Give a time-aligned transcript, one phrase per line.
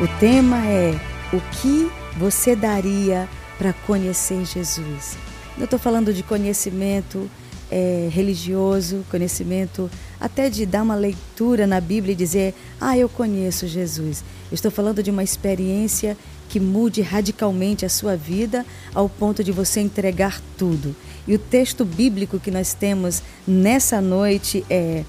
[0.00, 0.94] O tema é
[1.32, 5.18] o que você daria para conhecer Jesus.
[5.58, 7.28] Eu estou falando de conhecimento
[7.68, 9.90] é, religioso, conhecimento
[10.20, 14.22] até de dar uma leitura na Bíblia e dizer, ah, eu conheço Jesus.
[14.52, 16.16] Estou falando de uma experiência
[16.48, 20.94] que mude radicalmente a sua vida ao ponto de você entregar tudo.
[21.26, 25.02] E o texto bíblico que nós temos nessa noite é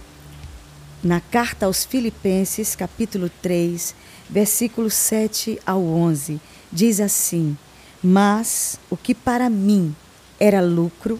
[1.03, 3.93] na carta aos Filipenses, capítulo 3,
[4.29, 6.39] versículos 7 ao 11.
[6.71, 7.57] Diz assim:
[8.03, 9.95] Mas o que para mim
[10.39, 11.20] era lucro,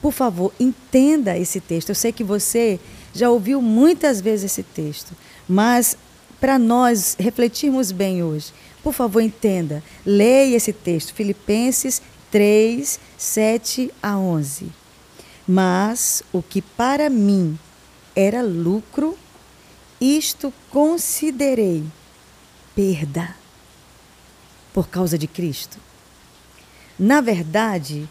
[0.00, 1.88] por favor, entenda esse texto.
[1.88, 2.78] Eu sei que você
[3.12, 5.12] já ouviu muitas vezes esse texto,
[5.48, 5.96] mas
[6.40, 8.52] para nós refletirmos bem hoje,
[8.82, 9.82] por favor, entenda.
[10.04, 14.70] Leia esse texto, Filipenses 3, 7 a 11.
[15.48, 17.58] Mas o que para mim
[18.14, 19.16] era lucro,
[20.00, 21.84] isto considerei
[22.74, 23.34] perda
[24.72, 25.78] por causa de Cristo.
[26.98, 28.08] Na verdade,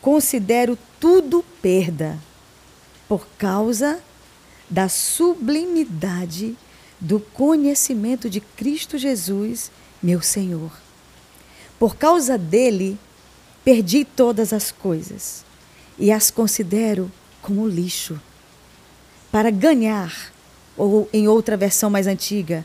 [0.00, 2.18] considero tudo perda
[3.08, 4.00] por causa
[4.68, 6.56] da sublimidade
[6.98, 9.70] do conhecimento de Cristo Jesus,
[10.02, 10.72] meu Senhor.
[11.78, 12.98] Por causa dele,
[13.64, 15.44] perdi todas as coisas
[15.98, 17.10] e as considero
[17.42, 18.20] como lixo.
[19.30, 20.32] Para ganhar,
[20.76, 22.64] ou em outra versão mais antiga,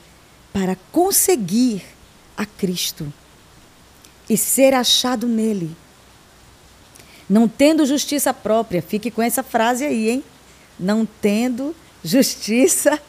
[0.53, 1.83] para conseguir
[2.36, 3.11] a Cristo
[4.30, 5.75] e ser achado nele.
[7.30, 10.23] Não tendo justiça própria, fique com essa frase aí, hein?
[10.80, 13.00] Não tendo justiça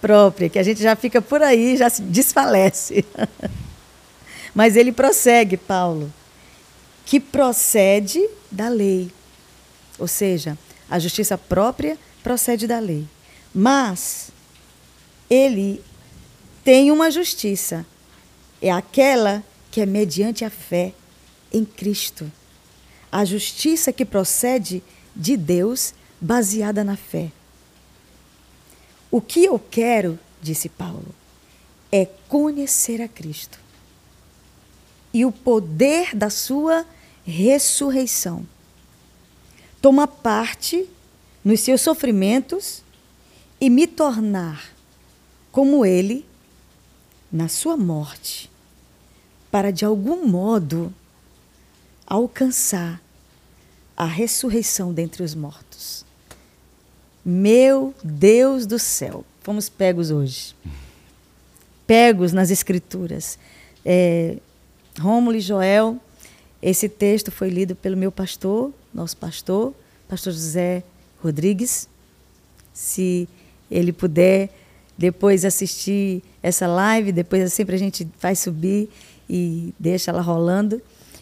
[0.00, 3.04] própria, que a gente já fica por aí, já se desfalece.
[4.54, 6.12] Mas ele prossegue, Paulo,
[7.06, 8.20] que procede
[8.50, 9.10] da lei.
[9.98, 10.58] Ou seja,
[10.90, 13.06] a justiça própria procede da lei.
[13.54, 14.30] Mas
[15.28, 15.82] ele
[16.64, 17.86] tem uma justiça.
[18.60, 20.92] É aquela que é mediante a fé
[21.52, 22.30] em Cristo.
[23.10, 24.82] A justiça que procede
[25.14, 27.30] de Deus, baseada na fé.
[29.10, 31.14] O que eu quero, disse Paulo,
[31.90, 33.58] é conhecer a Cristo
[35.12, 36.86] e o poder da sua
[37.24, 38.46] ressurreição.
[39.82, 40.88] Tomar parte
[41.44, 42.82] nos seus sofrimentos
[43.60, 44.70] e me tornar
[45.50, 46.24] como ele
[47.32, 48.50] na sua morte,
[49.50, 50.92] para de algum modo
[52.06, 53.00] alcançar
[53.96, 56.04] a ressurreição dentre os mortos.
[57.24, 60.54] Meu Deus do céu, fomos pegos hoje.
[61.86, 63.38] Pegos nas Escrituras.
[63.84, 64.38] É,
[64.98, 65.98] Rômulo e Joel,
[66.62, 69.74] esse texto foi lido pelo meu pastor, nosso pastor,
[70.08, 70.82] pastor José
[71.22, 71.88] Rodrigues.
[72.72, 73.28] Se
[73.70, 74.50] ele puder
[75.00, 78.90] depois assistir essa live, depois sempre a gente vai subir
[79.30, 80.78] e deixa ela rolando.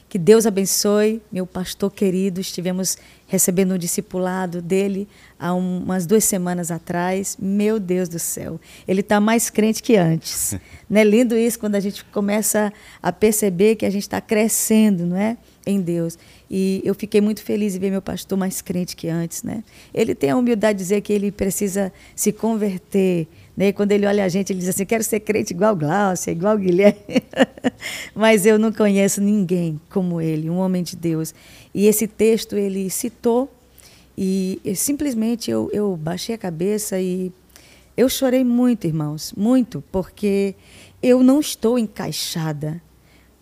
[0.09, 2.41] Que Deus abençoe, meu pastor querido.
[2.41, 5.07] Estivemos recebendo um discipulado dele
[5.39, 7.37] há umas duas semanas atrás.
[7.41, 10.57] Meu Deus do céu, ele está mais crente que antes.
[10.91, 15.07] não é lindo isso quando a gente começa a perceber que a gente está crescendo,
[15.07, 16.19] não é, em Deus.
[16.51, 19.63] E eu fiquei muito feliz em ver meu pastor mais crente que antes, né?
[19.95, 23.73] Ele tem a humildade de dizer que ele precisa se converter né?
[23.73, 27.25] Quando ele olha a gente, ele diz assim: quero ser crente igual Glaucia, igual Guilherme.
[28.15, 31.35] Mas eu não conheço ninguém como ele, um homem de Deus.
[31.75, 33.53] E esse texto ele citou,
[34.17, 37.33] e, e simplesmente eu, eu baixei a cabeça e
[37.97, 40.55] eu chorei muito, irmãos, muito, porque
[41.03, 42.81] eu não estou encaixada.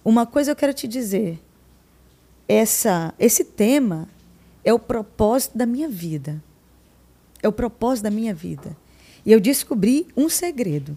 [0.03, 1.39] Uma coisa eu quero te dizer:
[2.49, 4.09] essa, esse tema
[4.65, 6.43] é o propósito da minha vida.
[7.43, 8.75] É o propósito da minha vida.
[9.27, 10.97] E eu descobri um segredo.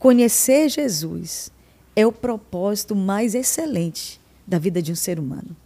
[0.00, 1.50] Conhecer Jesus
[1.94, 5.56] é o propósito mais excelente da vida de um ser humano.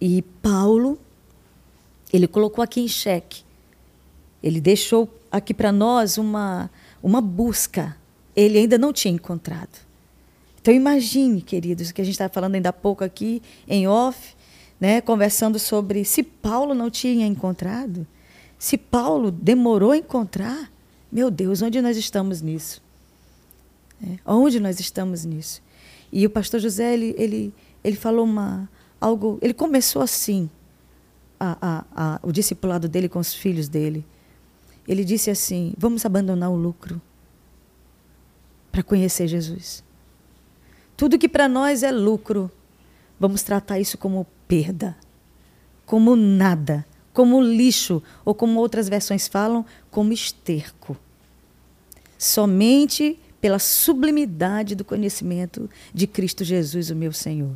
[0.00, 0.98] E Paulo,
[2.12, 3.42] ele colocou aqui em xeque.
[4.40, 6.70] Ele deixou aqui para nós uma,
[7.02, 7.96] uma busca.
[8.36, 9.84] Ele ainda não tinha encontrado.
[10.60, 14.34] Então imagine, queridos, que a gente estava falando ainda há pouco aqui em off,
[14.80, 18.06] né, conversando sobre se Paulo não tinha encontrado,
[18.58, 20.72] se Paulo demorou a encontrar,
[21.14, 22.82] meu Deus, onde nós estamos nisso?
[24.02, 25.62] É, onde nós estamos nisso?
[26.10, 28.68] E o pastor José, ele, ele, ele falou uma,
[29.00, 30.50] algo, ele começou assim,
[31.38, 34.04] a, a, a, o discipulado dele com os filhos dele.
[34.88, 37.00] Ele disse assim: vamos abandonar o lucro
[38.72, 39.84] para conhecer Jesus.
[40.96, 42.50] Tudo que para nós é lucro,
[43.20, 44.96] vamos tratar isso como perda,
[45.86, 50.96] como nada, como lixo, ou como outras versões falam, como esterco.
[52.24, 57.54] Somente pela sublimidade do conhecimento de Cristo Jesus, o meu Senhor.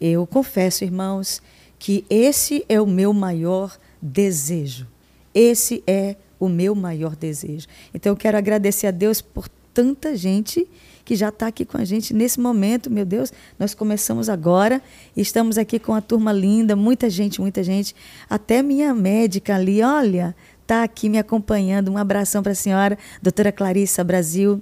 [0.00, 1.42] Eu confesso, irmãos,
[1.78, 4.86] que esse é o meu maior desejo.
[5.34, 7.66] Esse é o meu maior desejo.
[7.92, 10.66] Então eu quero agradecer a Deus por tanta gente
[11.04, 12.90] que já está aqui com a gente nesse momento.
[12.90, 14.80] Meu Deus, nós começamos agora
[15.14, 17.94] e estamos aqui com a turma linda, muita gente, muita gente.
[18.30, 20.34] Até minha médica ali, olha,
[20.66, 21.92] está aqui me acompanhando.
[21.92, 24.60] Um abração para a senhora, doutora Clarissa Brasil.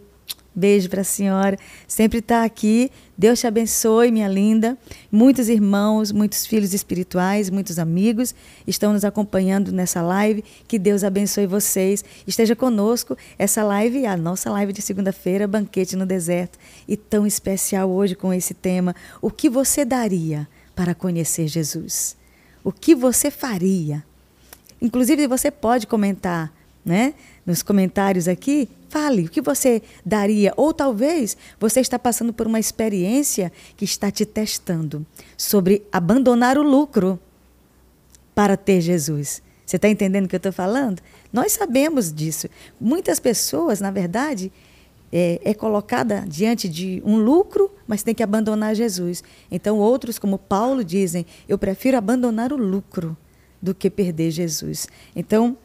[0.55, 1.59] Beijo para a senhora.
[1.89, 2.91] Sempre está aqui.
[3.19, 4.79] Deus te abençoe, minha linda.
[5.11, 8.35] Muitos irmãos, muitos filhos espirituais, muitos amigos
[8.67, 10.45] estão nos acompanhando nessa live.
[10.69, 12.05] Que Deus abençoe vocês.
[12.25, 13.17] Esteja conosco.
[13.37, 16.59] Essa live, a nossa live de segunda-feira, Banquete no Deserto.
[16.87, 18.95] E tão especial hoje com esse tema.
[19.21, 20.47] O que você daria
[20.77, 22.15] para conhecer Jesus?
[22.63, 24.05] O que você faria?
[24.85, 26.53] Inclusive, você pode comentar
[26.85, 27.15] né,
[27.45, 32.61] nos comentários aqui Fale o que você daria, ou talvez você está passando por uma
[32.61, 35.05] experiência que está te testando
[35.37, 37.19] sobre abandonar o lucro
[38.37, 39.43] para ter Jesus.
[39.67, 41.03] Você está entendendo o que eu estou falando?
[41.33, 42.47] Nós sabemos disso.
[42.81, 44.53] Muitas pessoas, na verdade,
[45.13, 49.25] é, é, colocada diante de um lucro, mas tem que abandonar Jesus.
[49.51, 53.17] Então, outros, como Paulo, dizem: eu prefiro abandonar o lucro
[53.65, 54.87] do que perder Jesus.
[55.17, 55.57] Então,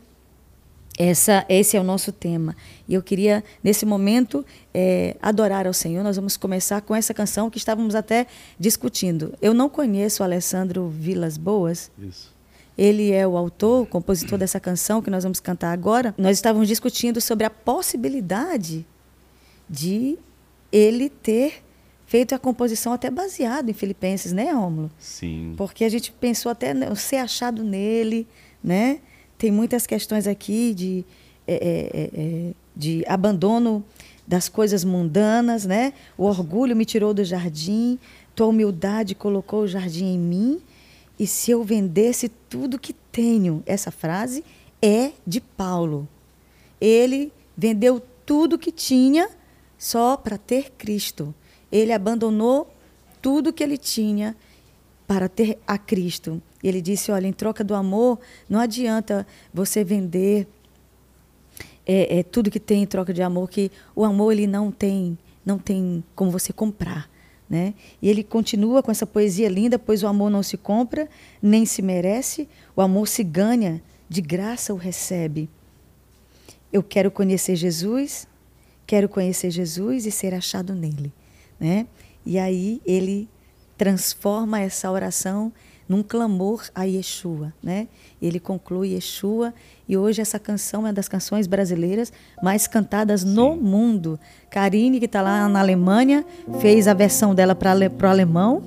[0.98, 2.56] essa, esse é o nosso tema.
[2.88, 6.02] E eu queria, nesse momento, é, adorar ao Senhor.
[6.02, 8.26] Nós vamos começar com essa canção que estávamos até
[8.58, 9.34] discutindo.
[9.42, 11.92] Eu não conheço o Alessandro Vilas Boas.
[12.00, 12.34] Isso.
[12.78, 16.16] Ele é o autor, o compositor dessa canção que nós vamos cantar agora.
[16.18, 18.86] Nós estávamos discutindo sobre a possibilidade
[19.70, 20.18] de
[20.72, 21.62] ele ter
[22.10, 24.92] feito a composição até baseado em Filipenses, né, Rômulo?
[25.00, 25.54] Sim.
[25.56, 28.28] Porque a gente pensou até ser achado nele,
[28.62, 29.00] né?
[29.40, 31.06] tem muitas questões aqui de,
[31.48, 31.60] é, é,
[31.94, 33.84] é, é, de abandono
[34.28, 35.94] das coisas mundanas, né?
[36.18, 37.98] O orgulho me tirou do jardim,
[38.36, 40.62] tua humildade colocou o jardim em mim.
[41.18, 44.44] E se eu vendesse tudo que tenho, essa frase
[44.82, 46.08] é de Paulo.
[46.80, 49.30] Ele vendeu tudo que tinha
[49.78, 51.34] só para ter Cristo.
[51.72, 52.72] Ele abandonou
[53.22, 54.36] tudo que ele tinha
[55.08, 56.42] para ter a Cristo.
[56.64, 58.20] E ele disse: olha, em troca do amor,
[58.50, 60.48] não adianta você vender
[61.86, 65.18] é, é, tudo que tem em troca de amor, que o amor ele não tem,
[65.44, 67.10] não tem como você comprar.
[67.50, 67.74] Né?
[68.00, 71.10] E ele continua com essa poesia linda, pois o amor não se compra,
[71.42, 75.50] nem se merece, o amor se ganha, de graça o recebe.
[76.72, 78.28] Eu quero conhecer Jesus,
[78.86, 81.12] quero conhecer Jesus e ser achado nele.
[81.60, 81.88] Né?
[82.26, 83.28] E aí ele
[83.78, 85.52] transforma essa oração
[85.90, 87.88] num clamor a Yeshua, né?
[88.22, 89.52] Ele conclui Yeshua
[89.88, 92.14] e hoje essa canção é uma das canções brasileiras
[92.44, 93.30] mais cantadas Sim.
[93.34, 94.20] no mundo.
[94.52, 96.24] Karine, que está lá na Alemanha,
[96.62, 98.62] fez a versão dela para o alemão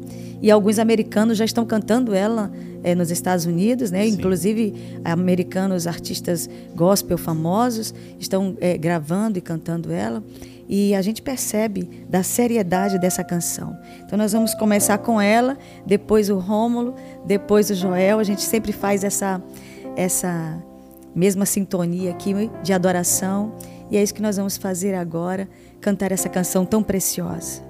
[0.42, 2.52] e alguns americanos já estão cantando ela
[2.84, 4.06] é, nos Estados Unidos, né?
[4.06, 10.22] Inclusive americanos, artistas gospel famosos estão é, gravando e cantando ela
[10.68, 13.76] e a gente percebe da seriedade dessa canção.
[14.04, 18.18] Então nós vamos começar com ela, depois o Rômulo, depois o Joel.
[18.18, 19.42] A gente sempre faz essa
[19.96, 20.62] essa
[21.14, 23.54] mesma sintonia aqui de adoração
[23.90, 25.48] e é isso que nós vamos fazer agora,
[25.80, 27.62] cantar essa canção tão preciosa.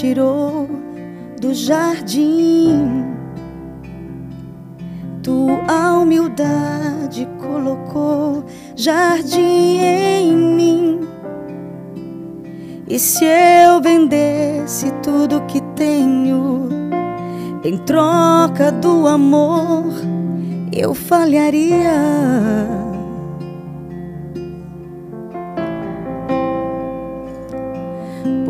[0.00, 0.68] Tirou
[1.40, 3.04] do jardim.
[5.22, 11.00] Tua humildade colocou jardim em mim.
[12.88, 16.68] E se eu vendesse tudo que tenho
[17.64, 19.86] em troca do amor,
[20.72, 22.95] eu falharia.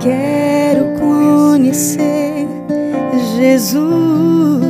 [0.00, 2.48] Quero conhecer
[3.36, 4.62] Jesus.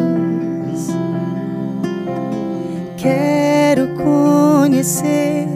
[2.97, 5.47] Quero conhecer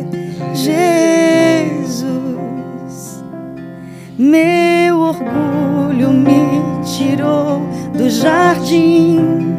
[0.54, 2.04] Jesus.
[4.16, 7.60] Meu orgulho me tirou
[7.98, 9.56] do jardim.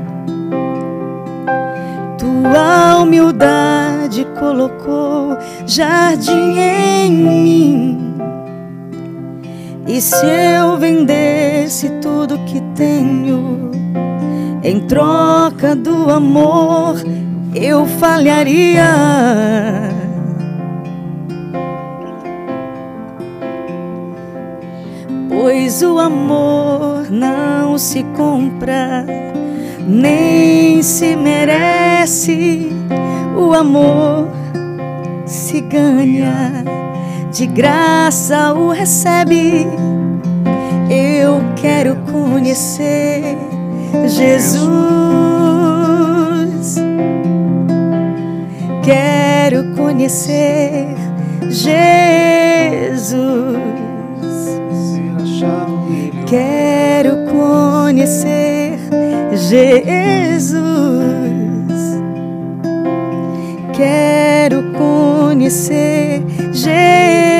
[2.17, 7.85] Tua humildade colocou jardim em mim.
[9.95, 13.71] E se eu vendesse tudo que tenho
[14.61, 16.95] em troca do amor,
[17.53, 18.89] eu falharia.
[25.29, 29.05] Pois o amor não se compra,
[29.87, 32.69] nem se merece.
[33.37, 34.27] O amor
[35.25, 36.65] se ganha,
[37.36, 39.68] de graça o recebe.
[40.89, 43.38] Eu quero conhecer
[44.08, 44.65] Jesus.
[48.82, 50.88] Quero conhecer
[51.50, 51.98] Jesus.
[56.25, 58.80] Quero conhecer
[59.34, 60.56] Jesus.
[63.74, 64.14] Quero
[65.45, 67.35] conhecer Jesus.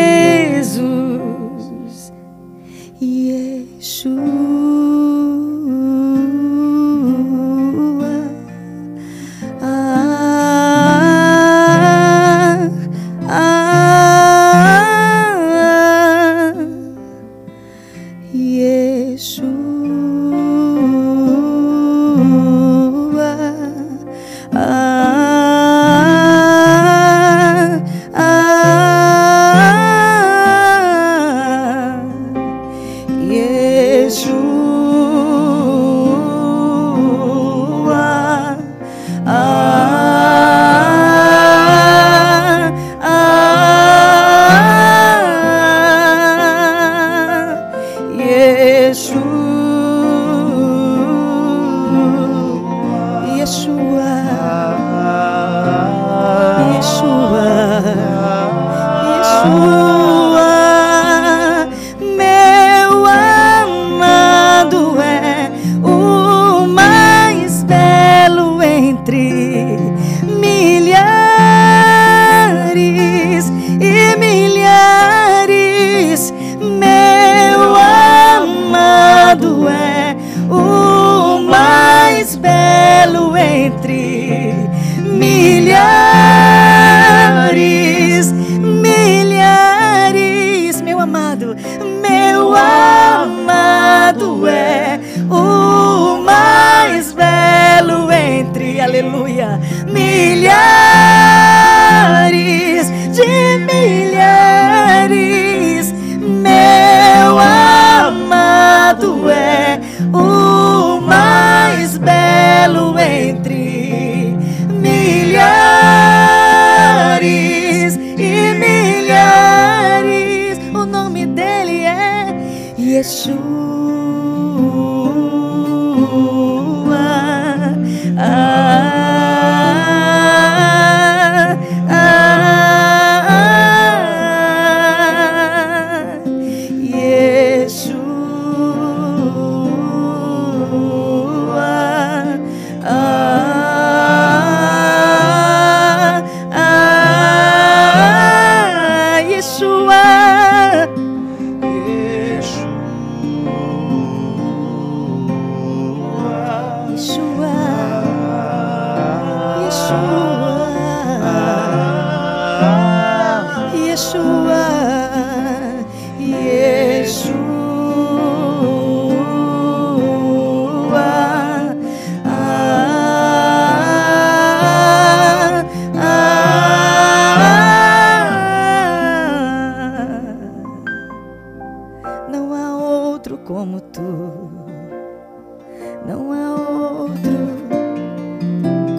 [186.06, 187.32] Não há outro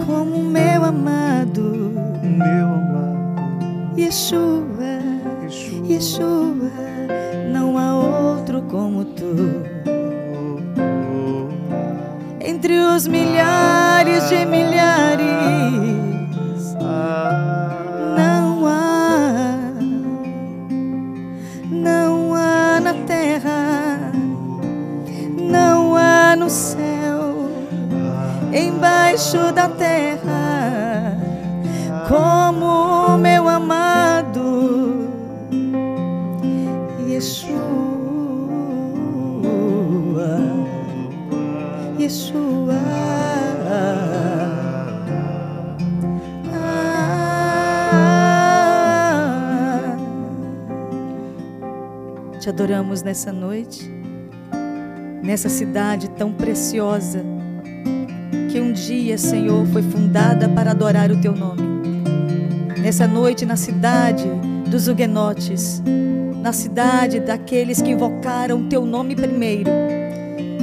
[0.06, 3.36] como meu amado Meu amado
[3.96, 5.00] Yeshua,
[5.42, 5.86] Yeshua.
[5.86, 6.70] Yeshua.
[7.52, 9.64] Não há outro como tu.
[12.40, 15.26] Entre os milhares de milhares,
[16.74, 17.45] não
[28.76, 31.16] embaixo da terra,
[32.08, 35.08] como meu amado
[37.08, 37.56] Yeshua,
[41.98, 42.74] Yeshua.
[46.58, 47.46] Ah.
[52.38, 53.90] Te adoramos nessa noite,
[55.22, 57.24] nessa cidade tão preciosa,
[58.56, 61.60] que um dia, Senhor, foi fundada para adorar o Teu nome.
[62.80, 64.24] Nessa noite, na cidade
[64.66, 65.82] dos huguenotes,
[66.40, 69.70] na cidade daqueles que invocaram o Teu nome primeiro,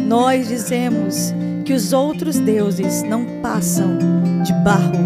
[0.08, 4.00] nós dizemos que os outros deuses não passam
[4.44, 4.98] de barro,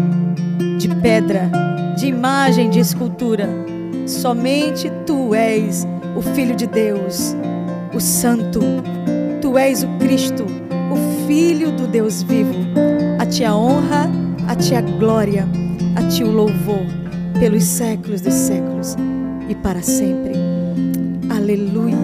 [0.78, 1.50] de pedra,
[1.94, 3.50] de imagem de escultura.
[4.06, 7.36] Somente Tu és o Filho de Deus,
[7.92, 8.60] o Santo.
[9.42, 10.46] Tu és o Cristo,
[11.28, 12.54] Filho do Deus vivo.
[13.20, 14.10] A Ti a honra,
[14.48, 15.46] a Ti a glória,
[15.94, 16.86] a Ti o louvor
[17.38, 18.96] pelos séculos dos séculos
[19.46, 20.32] e para sempre.
[21.28, 21.98] Aleluia.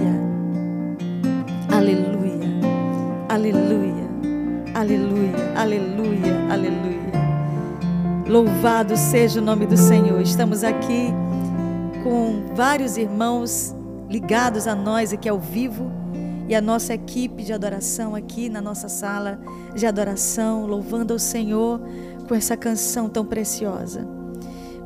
[1.73, 2.51] Aleluia.
[3.31, 4.05] Aleluia.
[4.75, 5.33] Aleluia.
[5.57, 6.53] Aleluia.
[6.53, 7.13] Aleluia.
[8.29, 10.21] Louvado seja o nome do Senhor.
[10.21, 11.09] Estamos aqui
[12.03, 13.75] com vários irmãos
[14.07, 16.04] ligados a nós aqui ao vivo
[16.49, 19.41] e a nossa equipe de adoração aqui na nossa sala
[19.75, 21.81] de adoração, louvando ao Senhor
[22.29, 24.07] com essa canção tão preciosa.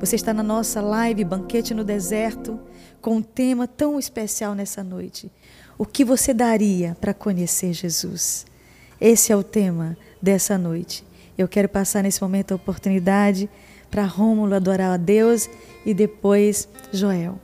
[0.01, 2.59] Você está na nossa live Banquete no Deserto
[3.01, 5.31] com um tema tão especial nessa noite.
[5.77, 8.47] O que você daria para conhecer Jesus?
[9.01, 11.05] Esse é o tema dessa noite.
[11.37, 13.49] Eu quero passar nesse momento a oportunidade
[13.91, 15.49] para Rômulo adorar a Deus
[15.87, 17.39] e depois Joel.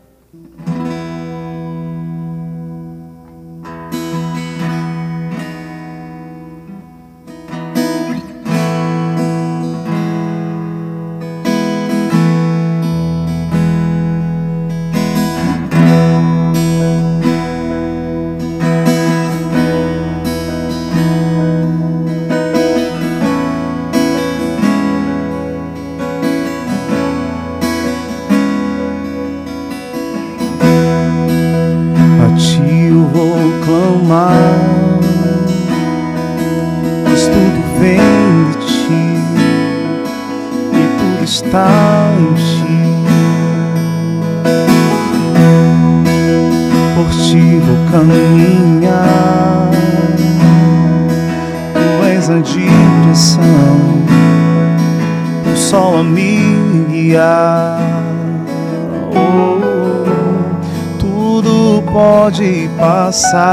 [63.15, 63.44] Passar.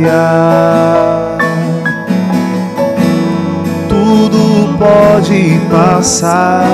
[0.00, 1.38] Guiar.
[4.78, 6.64] pode passar.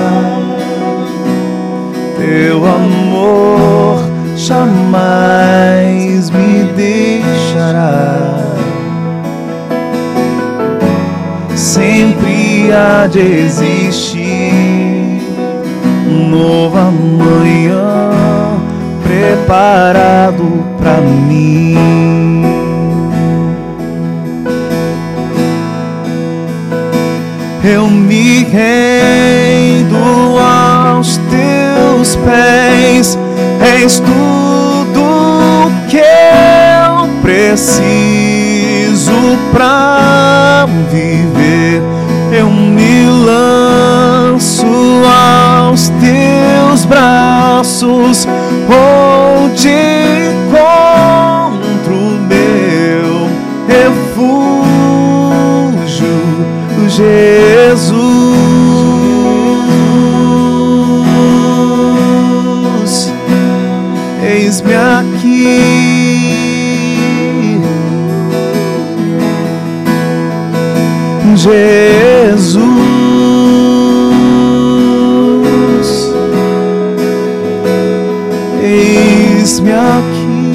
[2.17, 3.99] Teu amor
[4.35, 8.37] jamais me deixará.
[11.55, 14.53] Sempre há de existir
[16.09, 18.11] um novo amanhã
[19.03, 22.26] preparado para mim.
[28.51, 29.97] Rendo
[30.39, 33.17] aos teus pés,
[33.61, 38.37] és tudo que eu preciso
[39.51, 41.81] para viver.
[42.31, 44.65] Eu me lanço
[45.05, 48.27] aos teus braços,
[48.69, 50.16] onde encontro
[79.67, 80.47] eis-me aqui.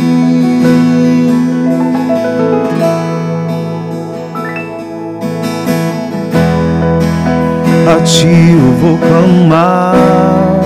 [7.88, 10.61] A ti eu vou clamar,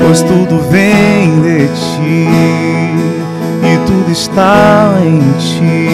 [0.00, 2.28] pois tudo vem de ti
[3.62, 5.88] e tudo está em ti.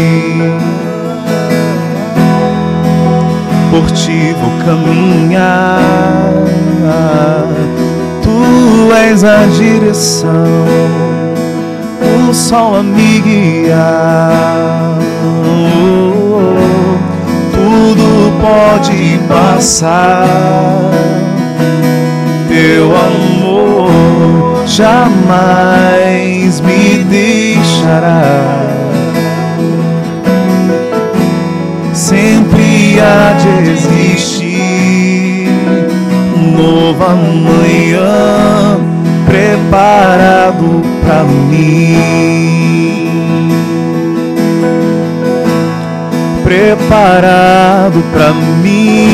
[3.70, 6.32] Por ti vou caminhar,
[9.16, 10.29] és a direção,
[12.29, 14.98] o sol a me guiar.
[17.50, 20.26] Tudo pode passar,
[22.46, 28.66] teu amor jamais me deixará.
[31.94, 35.48] Sempre há de existir
[36.55, 38.95] nova manhã
[39.56, 41.96] preparado para mim.
[46.44, 49.06] Preparado para mim.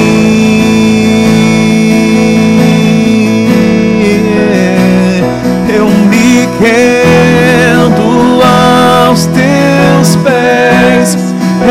[5.68, 11.16] Eu me rendo aos teus pés,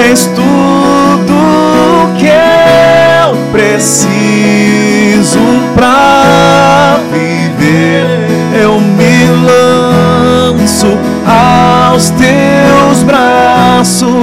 [0.09, 4.30] és tudo que eu preciso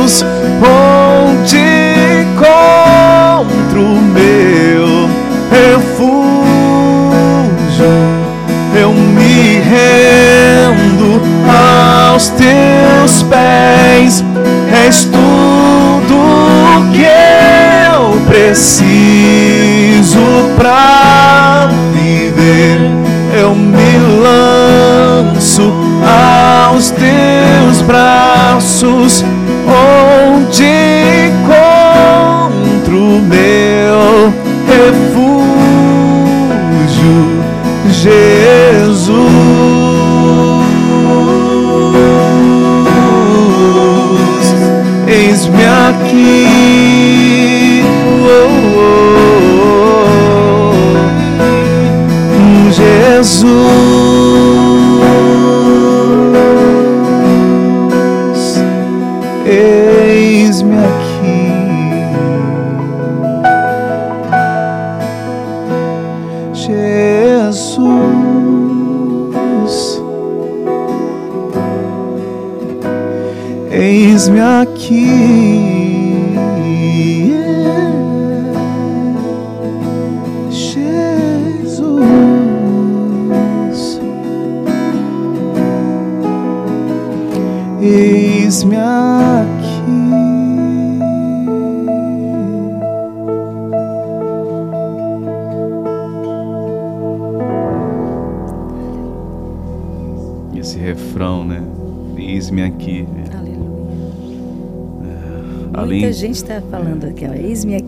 [0.09, 0.25] braços,
[0.63, 1.59] onde
[2.23, 5.09] encontro meu
[5.51, 6.39] refúgio.
[8.75, 14.25] Eu me rendo aos teus pés,
[14.73, 16.17] és tudo
[16.93, 19.39] que eu preciso
[20.57, 22.81] pra viver.
[23.39, 24.48] Eu me lanço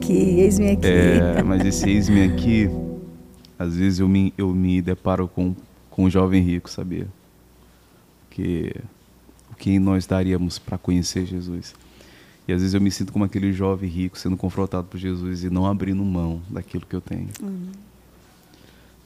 [0.00, 0.86] aqui, eis-me aqui.
[0.86, 2.68] É, mas esse eis-me aqui,
[3.58, 5.54] às vezes eu me, eu me deparo com,
[5.90, 7.06] com um jovem rico, sabia?
[8.30, 8.74] Que
[9.52, 11.74] o que nós daríamos para conhecer Jesus.
[12.48, 15.50] E às vezes eu me sinto como aquele jovem rico sendo confrontado por Jesus e
[15.50, 17.28] não abrindo mão daquilo que eu tenho.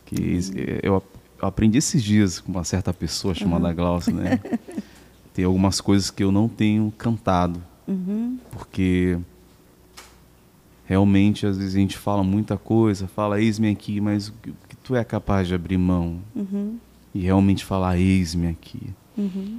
[0.07, 1.05] Que es- é, eu, ap-
[1.43, 4.41] eu aprendi esses dias com uma certa pessoa chamada Glaucia, né?
[5.35, 8.39] Tem algumas coisas que eu não tenho cantado Uhum.
[8.51, 9.19] porque
[10.85, 14.33] realmente às vezes a gente fala muita coisa, fala eis-me aqui, mas o
[14.69, 16.77] que tu é capaz de abrir mão Uhum.
[17.15, 18.81] e realmente falar eis-me aqui?
[19.17, 19.59] Uhum.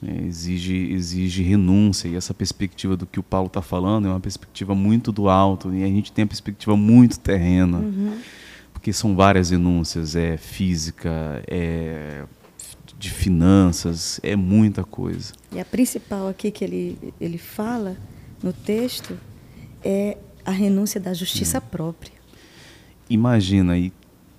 [0.00, 0.22] né?
[0.26, 4.74] exige, exige renúncia e essa perspectiva do que o Paulo está falando é uma perspectiva
[4.74, 8.18] muito do alto e a gente tem a perspectiva muito terrena, Uhum.
[8.72, 12.24] porque são várias renúncias, é física, é
[12.98, 15.32] de finanças, é muita coisa.
[15.52, 17.96] E a principal aqui que ele, ele fala
[18.42, 19.18] no texto
[19.82, 22.12] é a renúncia da justiça própria.
[23.08, 23.74] imagina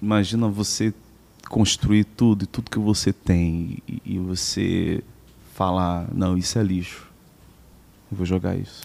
[0.02, 0.94] imagina você
[1.50, 5.04] construir tudo e tudo que você tem e, e você
[5.54, 7.08] falar não isso é lixo
[8.12, 8.84] eu vou jogar isso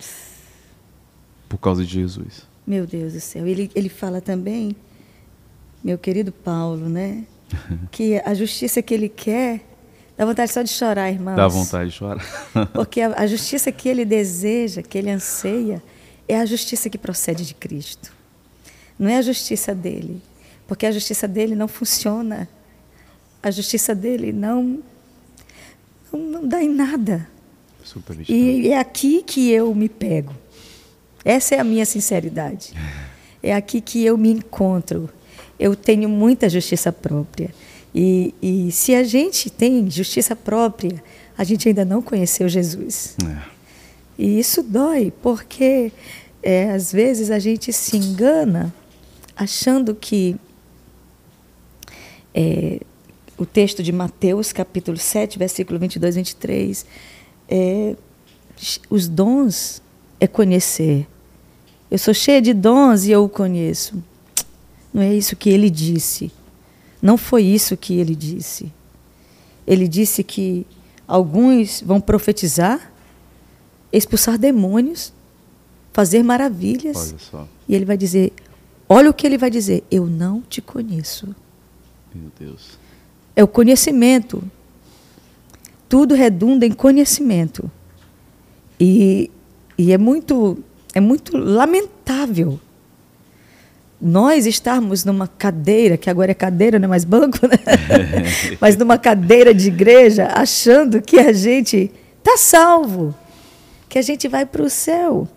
[1.48, 3.46] por causa de Jesus Meu Deus do céu.
[3.46, 4.76] Ele, ele fala também,
[5.82, 7.24] meu querido Paulo, né?
[7.90, 9.66] Que a justiça que ele quer,
[10.16, 11.34] dá vontade só de chorar, irmãos.
[11.34, 12.24] dá vontade de chorar
[12.72, 15.82] Porque a, a justiça que ele deseja, que ele anseia,
[16.30, 18.12] é a justiça que procede de Cristo.
[18.98, 20.22] Não é a justiça dele.
[20.66, 22.48] Porque a justiça dele não funciona.
[23.42, 24.80] A justiça dele não
[26.12, 27.28] não, não dá em nada.
[28.28, 30.34] E é aqui que eu me pego.
[31.24, 32.72] Essa é a minha sinceridade.
[33.42, 35.08] É aqui que eu me encontro.
[35.58, 37.48] Eu tenho muita justiça própria.
[37.94, 41.02] E, e se a gente tem justiça própria,
[41.38, 43.16] a gente ainda não conheceu Jesus.
[43.24, 43.59] É.
[44.20, 45.90] E isso dói, porque
[46.42, 48.70] é, às vezes a gente se engana
[49.34, 50.36] achando que
[52.34, 52.80] é,
[53.38, 56.86] o texto de Mateus, capítulo 7, versículo 22 e 23,
[57.48, 57.96] é,
[58.90, 59.80] os dons
[60.20, 61.08] é conhecer.
[61.90, 64.04] Eu sou cheia de dons e eu o conheço.
[64.92, 66.30] Não é isso que ele disse.
[67.00, 68.70] Não foi isso que ele disse.
[69.66, 70.66] Ele disse que
[71.08, 72.89] alguns vão profetizar,
[73.92, 75.12] expulsar demônios,
[75.92, 77.14] fazer maravilhas.
[77.68, 78.32] E ele vai dizer:
[78.88, 81.34] olha o que ele vai dizer, eu não te conheço.
[82.14, 82.78] Meu Deus.
[83.34, 84.42] É o conhecimento.
[85.88, 87.70] Tudo redunda em conhecimento.
[88.78, 89.30] E,
[89.76, 90.58] e é muito
[90.94, 92.58] é muito lamentável
[94.00, 97.58] nós estarmos numa cadeira, que agora é cadeira, não é mais banco, né?
[98.58, 103.14] mas numa cadeira de igreja, achando que a gente está salvo,
[103.90, 105.28] que a gente vai para o céu.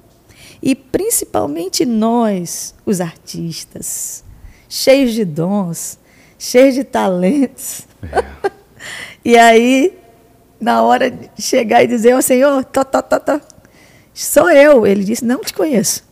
[0.62, 4.24] E principalmente nós, os artistas,
[4.70, 6.00] cheios de dons,
[6.39, 7.82] cheios de talentos.
[8.02, 8.52] É.
[9.26, 9.98] e aí,
[10.62, 13.42] na hora de chegar e dizer, ó oh, Senhor, tá, tá, tá, tá,
[14.13, 14.86] Sou eu.
[14.86, 16.04] Ele disse: Não te conheço.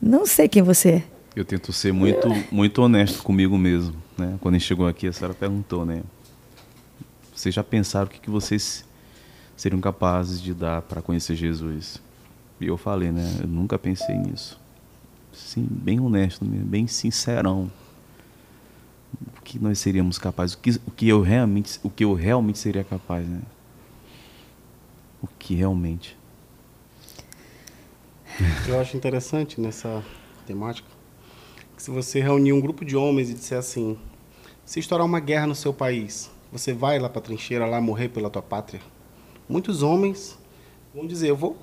[0.00, 1.04] Não sei quem você é.
[1.34, 3.96] Eu tento ser muito, muito honesto comigo mesmo.
[4.16, 4.36] Né?
[4.40, 6.02] Quando a gente chegou aqui, a senhora perguntou, né?
[7.34, 8.83] Vocês já pensaram o que, que vocês
[9.56, 12.00] seriam capazes de dar para conhecer Jesus?
[12.60, 13.38] E eu falei, né?
[13.40, 14.60] Eu nunca pensei nisso.
[15.32, 17.70] Sim, bem honesto mesmo, bem sincerão.
[19.36, 20.54] O que nós seríamos capazes?
[20.54, 23.42] O que, o que eu realmente, o que eu realmente seria capaz, né?
[25.20, 26.16] O que realmente?
[28.66, 30.02] Eu acho interessante nessa
[30.46, 30.88] temática
[31.76, 33.98] que se você reunir um grupo de homens e disser assim,
[34.64, 38.08] se estourar uma guerra no seu país, você vai lá para a trincheira lá morrer
[38.08, 38.80] pela tua pátria?
[39.48, 40.38] Muitos homens
[40.94, 41.56] vão dizer, eu vou,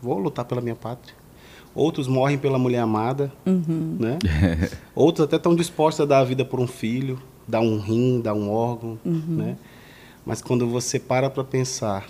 [0.00, 1.14] vou lutar pela minha pátria.
[1.74, 3.96] Outros morrem pela mulher amada, uhum.
[3.98, 4.18] né?
[4.94, 8.34] Outros até estão dispostos a dar a vida por um filho, dar um rim, dar
[8.34, 9.24] um órgão, uhum.
[9.28, 9.56] né?
[10.24, 12.06] Mas quando você para para pensar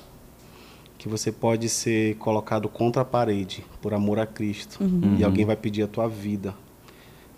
[0.99, 5.17] que você pode ser colocado contra a parede por amor a Cristo uhum.
[5.19, 6.55] e alguém vai pedir a tua vida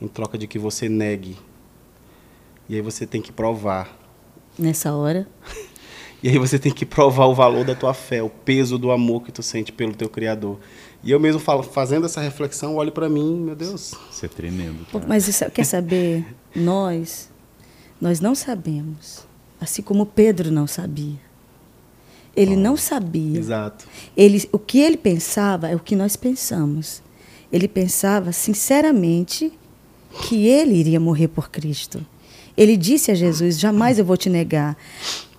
[0.01, 1.37] em troca de que você negue.
[2.69, 3.97] E aí você tem que provar.
[4.59, 5.27] Nessa hora.
[6.27, 9.23] e aí você tem que provar o valor da tua fé, o peso do amor
[9.23, 10.59] que tu sente pelo teu Criador.
[11.05, 13.95] E eu mesmo falo, fazendo essa reflexão, olho para mim, meu Deus.
[14.11, 14.85] Isso é tremendo.
[14.91, 15.05] Cara.
[15.07, 16.27] Mas isso, quer saber?
[16.53, 17.31] nós,
[18.01, 19.25] nós não sabemos.
[19.61, 21.15] Assim como Pedro não sabia.
[22.35, 23.39] Ele oh, não sabia.
[23.39, 23.87] Exato.
[24.17, 27.05] Ele, o que ele pensava é o que nós pensamos.
[27.53, 29.53] Ele pensava sinceramente
[30.25, 32.05] que ele iria morrer por Cristo.
[32.57, 34.77] Ele disse a Jesus: Jamais eu vou te negar.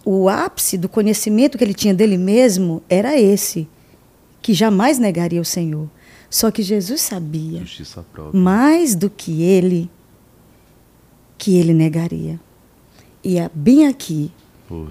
[0.09, 3.67] O ápice do conhecimento que ele tinha dele mesmo era esse,
[4.41, 5.89] que jamais negaria o Senhor.
[6.29, 7.61] Só que Jesus sabia
[8.33, 9.91] mais do que ele
[11.37, 12.39] que ele negaria.
[13.21, 14.31] E é bem aqui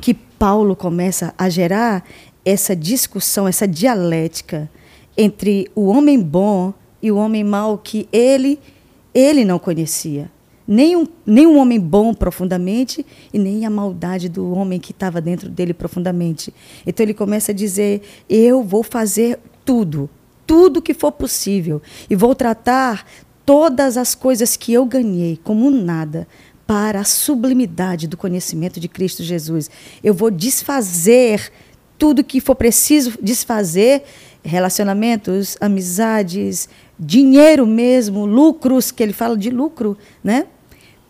[0.02, 2.04] que Paulo começa a gerar
[2.44, 4.70] essa discussão, essa dialética
[5.16, 8.60] entre o homem bom e o homem mau que ele
[9.14, 10.30] ele não conhecia.
[10.66, 15.20] Nem um, nem um homem bom profundamente e nem a maldade do homem que estava
[15.20, 16.52] dentro dele profundamente.
[16.86, 20.10] Então ele começa a dizer: Eu vou fazer tudo,
[20.46, 23.06] tudo que for possível, e vou tratar
[23.44, 26.26] todas as coisas que eu ganhei como nada,
[26.66, 29.70] para a sublimidade do conhecimento de Cristo Jesus.
[30.02, 31.52] Eu vou desfazer
[31.96, 34.02] tudo que for preciso desfazer
[34.42, 40.46] relacionamentos, amizades, dinheiro mesmo, lucros, que ele fala de lucro, né?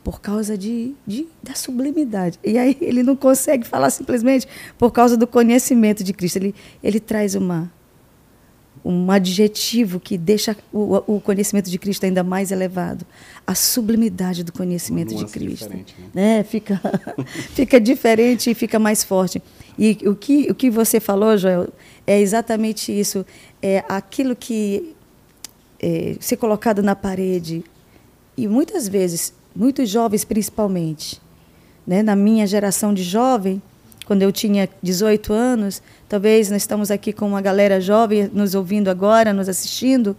[0.07, 2.39] Por causa de, de, da sublimidade.
[2.45, 4.47] E aí ele não consegue falar simplesmente
[4.79, 6.37] por causa do conhecimento de Cristo.
[6.37, 7.73] Ele, ele traz uma,
[8.85, 13.05] um adjetivo que deixa o, o, conhecimento de Cristo ainda mais elevado.
[13.45, 15.75] A sublimidade do conhecimento de Cristo.
[16.15, 16.39] Né?
[16.39, 16.81] É, fica,
[17.53, 19.43] fica diferente e fica mais forte.
[19.77, 21.69] E o que, o que você falou, Joel,
[22.07, 23.27] é exatamente isso.
[23.61, 24.95] É aquilo que
[25.81, 27.65] é, ser colocado na parede.
[28.37, 31.21] E muitas vezes, muitos jovens principalmente,
[31.87, 32.03] né?
[32.03, 33.63] na minha geração de jovem,
[34.05, 38.89] quando eu tinha 18 anos, talvez nós estamos aqui com uma galera jovem nos ouvindo
[38.89, 40.17] agora, nos assistindo,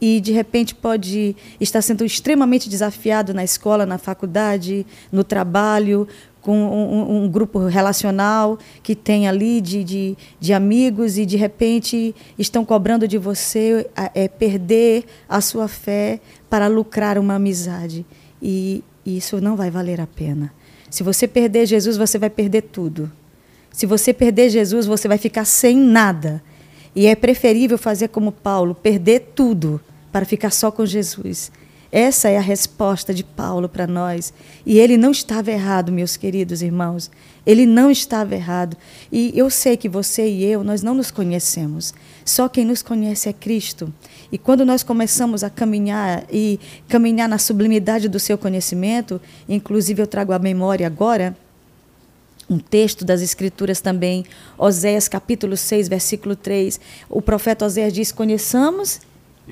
[0.00, 6.06] e de repente pode estar sendo extremamente desafiado na escola, na faculdade, no trabalho,
[6.40, 12.14] com um, um, grupo relacional que tem ali de, de, de, amigos e de repente
[12.38, 18.06] estão cobrando de você é, perder a sua fé para lucrar uma amizade.
[18.42, 20.52] E isso não vai valer a pena.
[20.88, 23.10] Se você perder Jesus, você vai perder tudo.
[23.72, 26.42] Se você perder Jesus, você vai ficar sem nada.
[26.94, 31.52] E é preferível fazer como Paulo, perder tudo para ficar só com Jesus.
[31.92, 34.32] Essa é a resposta de Paulo para nós.
[34.64, 37.10] E ele não estava errado, meus queridos irmãos.
[37.44, 38.76] Ele não estava errado.
[39.10, 41.92] E eu sei que você e eu, nós não nos conhecemos.
[42.24, 43.92] Só quem nos conhece é Cristo.
[44.32, 50.06] E quando nós começamos a caminhar e caminhar na sublimidade do seu conhecimento, inclusive eu
[50.06, 51.36] trago à memória agora
[52.48, 54.24] um texto das Escrituras também,
[54.58, 56.80] Oséias capítulo 6, versículo 3.
[57.08, 59.00] O profeta Oséias diz: Conheçamos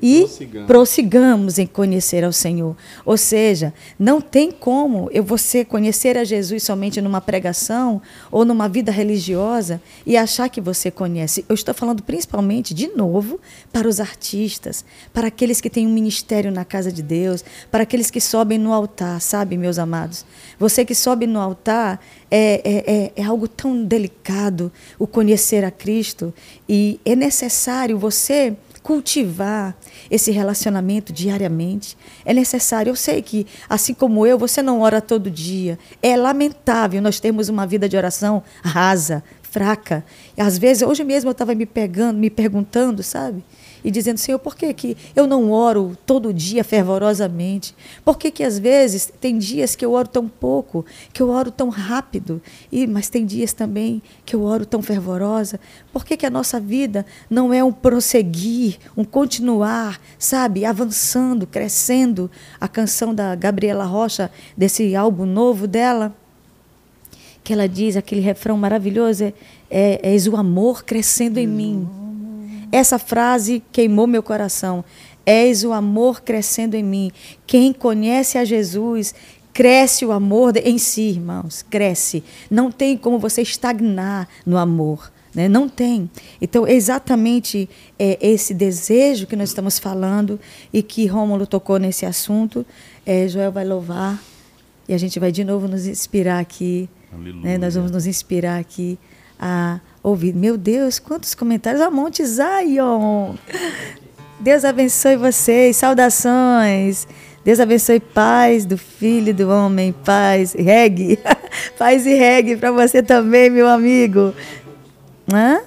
[0.02, 0.66] e, prossigamos.
[0.66, 2.76] prossigamos em conhecer ao Senhor.
[3.04, 8.68] Ou seja, não tem como eu você conhecer a Jesus somente numa pregação ou numa
[8.68, 11.44] vida religiosa e achar que você conhece.
[11.48, 13.40] Eu estou falando principalmente, de novo,
[13.72, 18.10] para os artistas, para aqueles que têm um ministério na casa de Deus, para aqueles
[18.10, 20.24] que sobem no altar, sabe, meus amados?
[20.58, 25.70] Você que sobe no altar é, é, é, é algo tão delicado o conhecer a
[25.70, 26.32] Cristo
[26.68, 28.56] e é necessário você
[28.88, 29.76] cultivar
[30.10, 31.94] esse relacionamento diariamente.
[32.24, 32.88] É necessário.
[32.88, 35.78] Eu sei que, assim como eu, você não ora todo dia.
[36.02, 40.02] É lamentável nós termos uma vida de oração rasa, fraca.
[40.38, 43.44] E às vezes, hoje mesmo eu estava me pegando, me perguntando, sabe?
[43.84, 47.74] E dizendo, Senhor, por que, que eu não oro todo dia fervorosamente?
[48.04, 51.50] Por que, que às vezes tem dias que eu oro tão pouco, que eu oro
[51.50, 55.60] tão rápido, e mas tem dias também que eu oro tão fervorosa?
[55.92, 62.30] Por que, que a nossa vida não é um prosseguir, um continuar, sabe, avançando, crescendo?
[62.60, 66.14] A canção da Gabriela Rocha, desse álbum novo dela,
[67.42, 69.32] que ela diz, aquele refrão maravilhoso, é,
[69.70, 72.07] é, é o amor crescendo em mim.
[72.70, 74.84] Essa frase queimou meu coração.
[75.24, 77.12] És o amor crescendo em mim.
[77.46, 79.14] Quem conhece a Jesus,
[79.52, 81.64] cresce o amor em si, irmãos.
[81.68, 82.24] Cresce.
[82.50, 85.12] Não tem como você estagnar no amor.
[85.34, 85.48] Né?
[85.48, 86.10] Não tem.
[86.40, 90.40] Então, exatamente é, esse desejo que nós estamos falando
[90.72, 92.64] e que Rômulo tocou nesse assunto,
[93.04, 94.22] é, Joel vai louvar
[94.88, 96.88] e a gente vai de novo nos inspirar aqui.
[97.42, 97.58] Né?
[97.58, 98.98] Nós vamos nos inspirar aqui
[99.38, 100.34] a ouvir.
[100.34, 101.82] Meu Deus, quantos comentários!
[101.82, 103.34] A Monte Zion!
[104.40, 107.06] Deus abençoe vocês, saudações.
[107.44, 111.18] Deus abençoe paz do filho do homem, paz, regue.
[111.78, 114.34] paz e regue para você também, meu amigo.
[115.32, 115.60] Hã?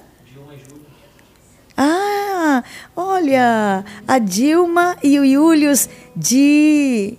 [1.76, 2.62] Ah,
[2.94, 7.18] olha, a Dilma e o Julius de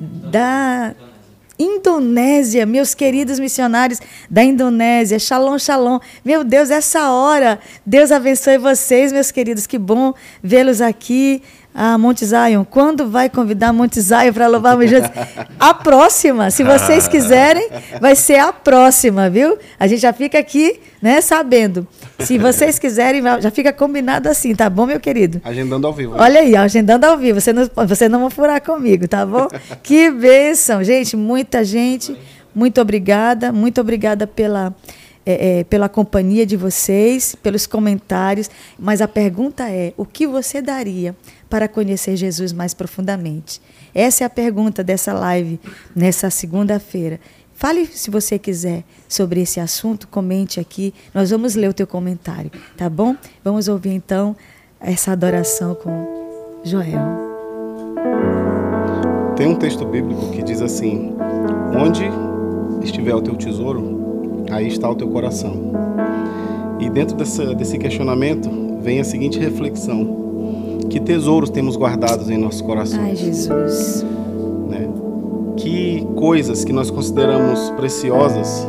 [0.00, 0.94] da
[1.58, 5.98] Indonésia, meus queridos missionários da Indonésia, shalom, shalom.
[6.24, 10.12] Meu Deus, essa hora, Deus abençoe vocês, meus queridos, que bom
[10.42, 11.42] vê-los aqui.
[11.76, 15.10] Ah, Monte Zion, quando vai convidar Monte Zion para louvar o Jesus?
[15.58, 17.68] A próxima, se vocês quiserem,
[18.00, 19.58] vai ser a próxima, viu?
[19.78, 21.86] A gente já fica aqui, né, sabendo.
[22.18, 25.40] Se vocês quiserem, já fica combinado assim, tá bom, meu querido?
[25.44, 26.14] Agendando ao vivo.
[26.16, 27.40] Olha aí, agendando ao vivo.
[27.40, 29.48] Você não, você não vai furar comigo, tá bom?
[29.82, 30.82] que bênção.
[30.84, 32.16] Gente, muita gente,
[32.54, 33.52] muito obrigada.
[33.52, 34.74] Muito obrigada pela
[35.26, 38.50] é, é, pela companhia de vocês, pelos comentários.
[38.78, 41.16] Mas a pergunta é: o que você daria
[41.48, 43.60] para conhecer Jesus mais profundamente?
[43.94, 45.58] Essa é a pergunta dessa live,
[45.94, 47.18] nessa segunda-feira.
[47.54, 50.92] Fale se você quiser sobre esse assunto, comente aqui.
[51.14, 53.16] Nós vamos ler o teu comentário, tá bom?
[53.42, 54.36] Vamos ouvir então
[54.80, 57.24] essa adoração com Joel.
[59.36, 61.14] Tem um texto bíblico que diz assim:
[61.76, 62.04] Onde
[62.82, 65.72] estiver o teu tesouro, aí está o teu coração.
[66.78, 68.50] E dentro dessa, desse questionamento
[68.80, 73.00] vem a seguinte reflexão: que tesouros temos guardados em nossos corações?
[73.00, 74.04] Ai, Jesus.
[75.56, 78.66] Que coisas que nós consideramos preciosas,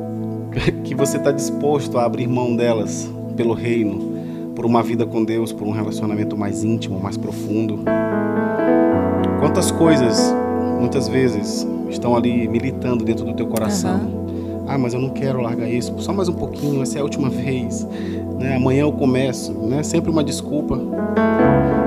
[0.84, 5.52] que você está disposto a abrir mão delas pelo reino, por uma vida com Deus,
[5.52, 7.80] por um relacionamento mais íntimo, mais profundo.
[9.40, 10.34] Quantas coisas,
[10.80, 13.96] muitas vezes, estão ali militando dentro do teu coração.
[13.96, 14.15] Uhum
[14.66, 17.30] ah, mas eu não quero largar isso, só mais um pouquinho, essa é a última
[17.30, 17.86] vez.
[18.38, 18.56] Né?
[18.56, 19.82] Amanhã eu começo, né?
[19.82, 20.78] Sempre uma desculpa.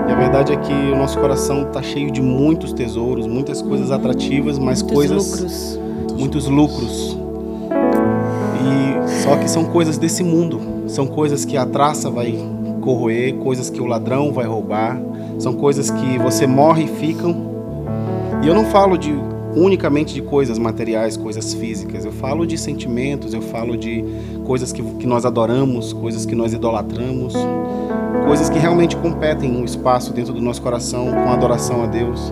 [0.07, 3.91] E a verdade é que o nosso coração está cheio de muitos tesouros, muitas coisas
[3.91, 5.32] atrativas, mas muitos coisas.
[5.32, 5.80] Lucros.
[6.17, 7.17] Muitos lucros.
[8.63, 10.59] E só que são coisas desse mundo.
[10.88, 12.34] São coisas que a traça vai
[12.80, 14.99] corroer, coisas que o ladrão vai roubar,
[15.38, 17.36] são coisas que você morre e ficam.
[18.41, 19.13] E eu não falo de
[19.55, 22.05] unicamente de coisas materiais, coisas físicas.
[22.05, 24.03] Eu falo de sentimentos, eu falo de
[24.45, 27.33] coisas que, que nós adoramos, coisas que nós idolatramos,
[28.25, 32.31] coisas que realmente competem um espaço dentro do nosso coração com adoração a Deus.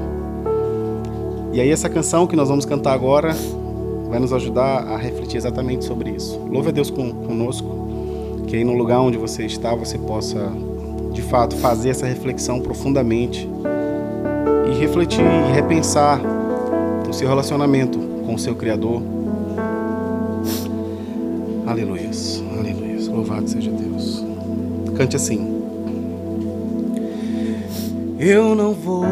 [1.53, 3.35] E aí essa canção que nós vamos cantar agora
[4.07, 6.39] vai nos ajudar a refletir exatamente sobre isso.
[6.49, 7.87] Louve a Deus com, conosco,
[8.47, 10.51] que aí no lugar onde você está você possa
[11.11, 13.49] de fato fazer essa reflexão profundamente
[14.69, 16.21] e refletir e repensar
[17.17, 17.97] seu relacionamento
[18.27, 19.01] com o seu Criador.
[21.65, 22.11] Aleluia,
[22.59, 24.23] aleluia, louvado seja Deus.
[24.95, 25.57] Cante assim.
[28.19, 29.07] Eu não vou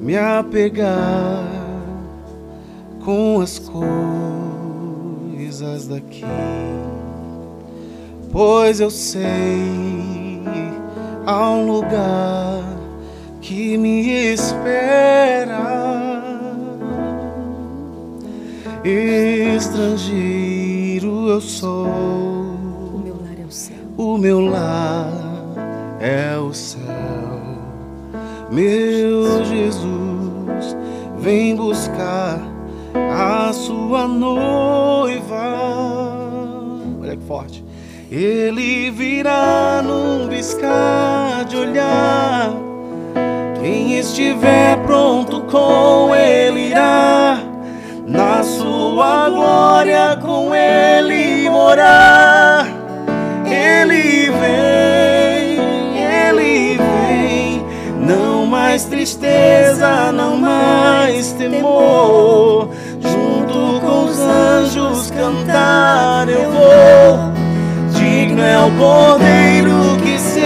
[0.00, 1.46] me apegar
[3.04, 3.86] com as coisas
[5.86, 6.24] daqui,
[8.32, 10.42] pois eu sei
[11.24, 12.64] há um lugar
[13.40, 15.85] que me espera.
[19.56, 23.76] Estrangeiro eu sou, O meu lar é o céu.
[23.96, 25.12] o meu lar
[25.98, 26.78] é o céu.
[28.48, 30.76] Meu Jesus,
[31.18, 32.38] vem buscar
[32.94, 35.34] a sua noiva.
[37.02, 37.64] Olha que forte.
[38.08, 42.54] Ele virá num piscar de olhar.
[43.60, 47.45] Quem estiver pronto com ele irá.
[48.96, 52.66] Sua glória com ele morar.
[53.44, 55.58] Ele vem,
[55.98, 57.66] ele vem.
[58.00, 62.70] Não mais tristeza, não mais temor.
[62.98, 67.98] Junto com os anjos cantar eu vou.
[68.00, 70.40] Digno é o cordeiro que se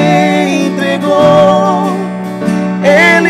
[0.75, 1.87] entregou.
[2.83, 3.30] Ele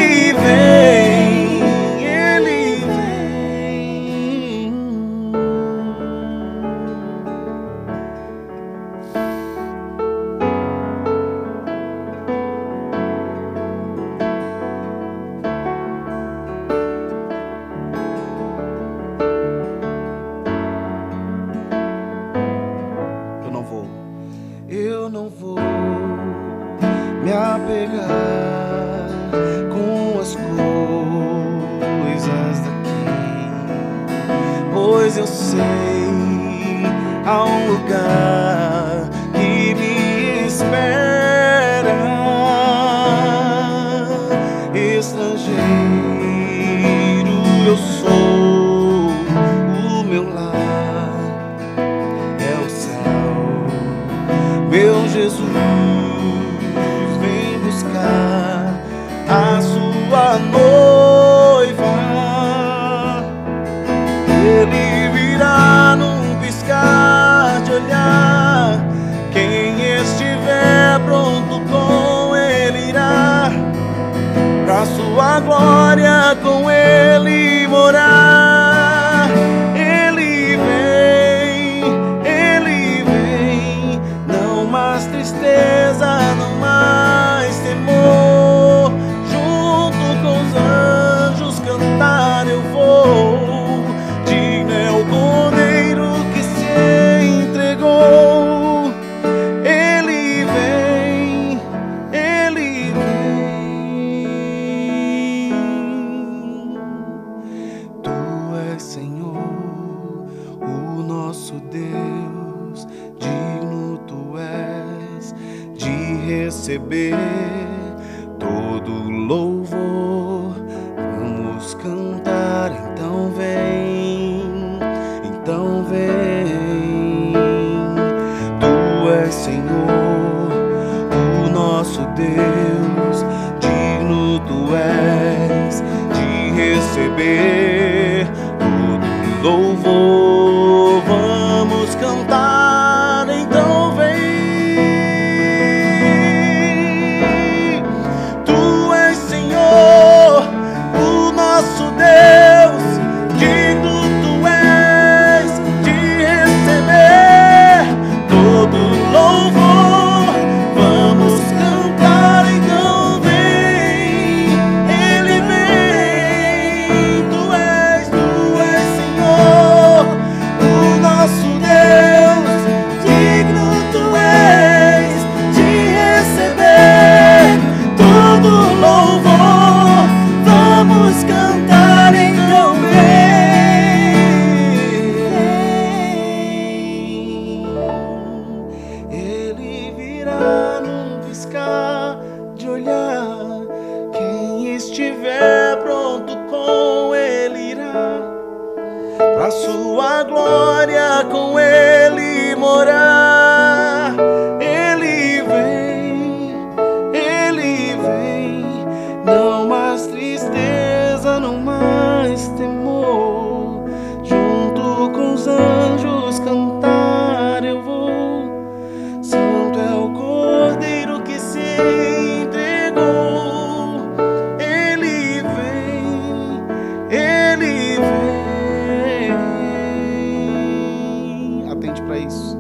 [232.30, 232.56] isso.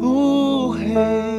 [0.00, 1.37] O rei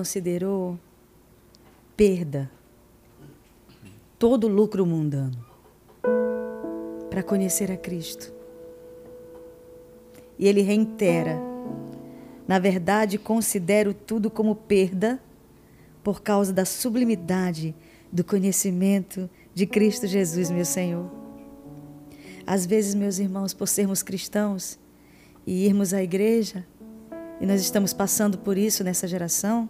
[0.00, 0.78] considerou
[1.94, 2.50] perda
[4.18, 5.44] todo lucro mundano
[7.10, 8.32] para conhecer a Cristo.
[10.38, 11.38] E ele reitera:
[12.48, 15.20] na verdade, considero tudo como perda
[16.02, 17.74] por causa da sublimidade
[18.10, 21.10] do conhecimento de Cristo Jesus, meu Senhor.
[22.46, 24.78] Às vezes, meus irmãos, por sermos cristãos
[25.46, 26.66] e irmos à igreja,
[27.38, 29.68] e nós estamos passando por isso nessa geração,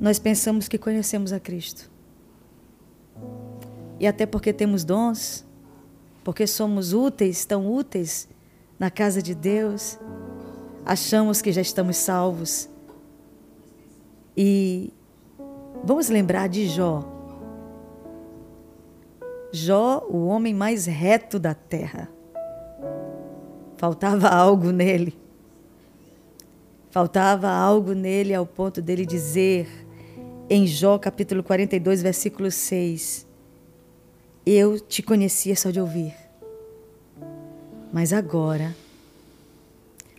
[0.00, 1.90] nós pensamos que conhecemos a Cristo.
[3.98, 5.44] E até porque temos dons,
[6.22, 8.28] porque somos úteis, tão úteis
[8.78, 9.98] na casa de Deus,
[10.84, 12.68] achamos que já estamos salvos.
[14.36, 14.92] E
[15.82, 17.16] vamos lembrar de Jó.
[19.52, 22.08] Jó, o homem mais reto da terra.
[23.76, 25.27] Faltava algo nele.
[26.98, 29.68] Faltava algo nele ao ponto dele dizer
[30.50, 33.24] em Jó capítulo 42, versículo 6:
[34.44, 36.12] Eu te conhecia só de ouvir,
[37.92, 38.74] mas agora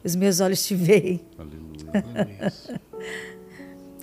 [0.06, 1.20] os meus olhos te veem.
[1.38, 2.54] Aleluia.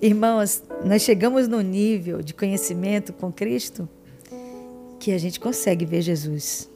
[0.03, 3.89] Irmãos, nós chegamos no nível de conhecimento com Cristo
[5.01, 6.69] que a gente consegue ver Jesus.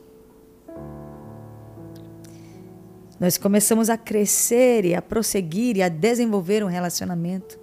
[3.20, 7.60] Nós começamos a crescer e a prosseguir e a desenvolver um relacionamento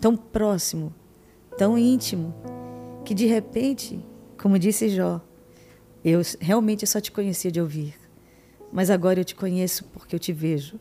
[0.00, 0.94] tão próximo,
[1.58, 2.32] tão íntimo,
[3.04, 4.00] que de repente,
[4.40, 5.20] como disse Jó,
[6.04, 7.98] eu realmente só te conhecia de ouvir,
[8.72, 10.78] mas agora eu te conheço porque eu te vejo.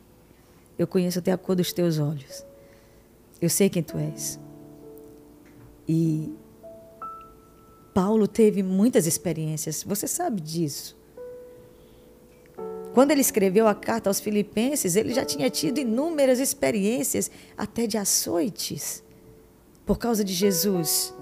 [0.78, 2.46] Eu conheço até a cor dos teus olhos.
[3.42, 4.40] Eu sei quem tu és.
[5.88, 6.32] E
[7.94, 11.01] Paulo teve muitas experiências, você sabe disso.
[12.94, 17.98] Quando ele escreveu a carta aos Filipenses, ele já tinha tido inúmeras experiências, até de
[17.98, 19.04] açoites,
[19.86, 21.14] por causa de Jesus.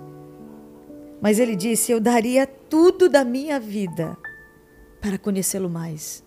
[1.22, 4.18] Mas ele disse: Eu daria tudo da minha vida
[5.02, 6.24] para conhecê-lo mais.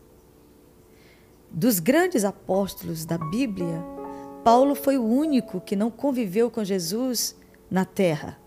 [1.50, 3.84] Dos grandes apóstolos da Bíblia,
[4.42, 7.36] Paulo foi o único que não conviveu com Jesus
[7.70, 8.38] na terra.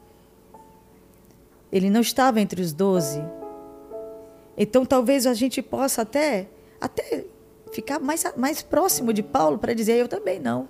[1.72, 3.22] Ele não estava entre os doze.
[4.58, 6.48] Então talvez a gente possa até,
[6.80, 7.26] até
[7.72, 10.68] ficar mais, mais próximo de Paulo para dizer: eu também não.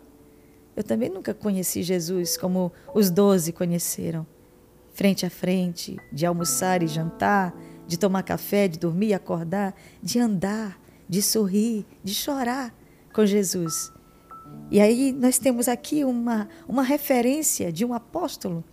[0.75, 4.27] Eu também nunca conheci Jesus como os doze conheceram.
[4.93, 7.55] Frente a frente, de almoçar e jantar,
[7.87, 12.73] de tomar café, de dormir e acordar, de andar, de sorrir, de chorar
[13.13, 13.91] com Jesus.
[14.71, 18.63] E aí nós temos aqui uma, uma referência de um apóstolo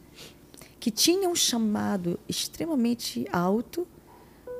[0.81, 3.87] que tinha um chamado extremamente alto,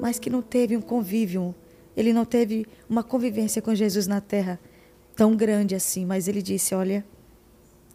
[0.01, 1.55] mas que não teve um convívio,
[1.97, 4.59] ele não teve uma convivência com Jesus na terra
[5.15, 7.05] tão grande assim, mas ele disse: Olha,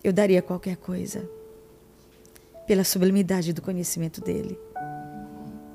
[0.03, 1.29] eu daria qualquer coisa
[2.65, 4.59] pela sublimidade do conhecimento dele.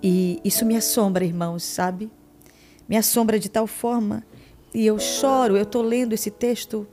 [0.02, 2.10] E isso me assombra, irmãos, sabe?
[2.88, 4.24] Me assombra de tal forma,
[4.74, 6.86] e eu choro, eu estou lendo esse texto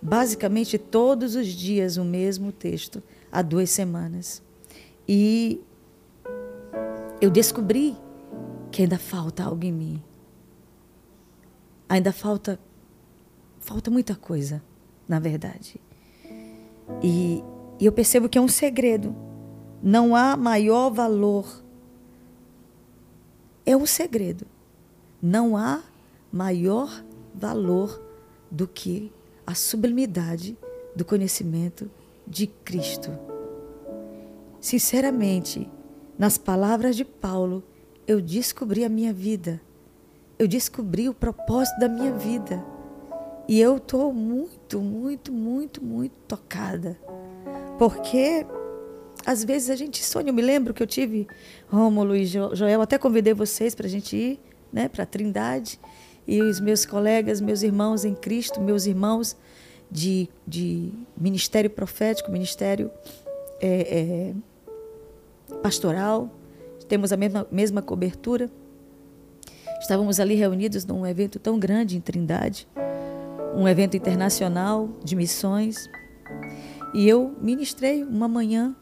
[0.00, 4.42] basicamente todos os dias, o mesmo texto, há duas semanas.
[5.08, 5.60] E
[7.20, 7.96] eu descobri
[8.70, 10.02] que ainda falta algo em mim.
[11.88, 12.58] Ainda falta
[13.60, 14.62] falta muita coisa.
[15.08, 15.80] na verdade.
[17.02, 17.42] E,
[17.78, 19.14] e eu percebo que é um segredo.
[19.82, 21.62] Não há maior valor.
[23.64, 24.46] É um segredo.
[25.20, 25.82] Não há
[26.32, 28.02] maior valor
[28.50, 29.12] do que
[29.46, 30.56] a sublimidade
[30.94, 31.90] do conhecimento
[32.26, 33.10] de Cristo.
[34.60, 35.70] Sinceramente,
[36.18, 37.62] nas palavras de Paulo,
[38.06, 39.60] eu descobri a minha vida.
[40.38, 42.62] Eu descobri o propósito da minha vida.
[43.48, 46.98] E eu estou muito, muito, muito, muito tocada.
[47.78, 48.44] Porque
[49.24, 50.30] às vezes a gente sonha.
[50.30, 51.26] Eu me lembro que eu tive,
[51.68, 54.40] Rômulo e Joel, até convidei vocês para a gente ir
[54.72, 55.80] né, para a Trindade.
[56.26, 59.36] E os meus colegas, meus irmãos em Cristo, meus irmãos
[59.90, 62.90] de, de ministério profético, ministério
[63.60, 64.34] é,
[65.50, 66.28] é, pastoral,
[66.88, 68.50] temos a mesma, mesma cobertura.
[69.86, 72.66] Estávamos ali reunidos num evento tão grande em Trindade,
[73.54, 75.88] um evento internacional de missões,
[76.92, 78.74] e eu ministrei uma manhã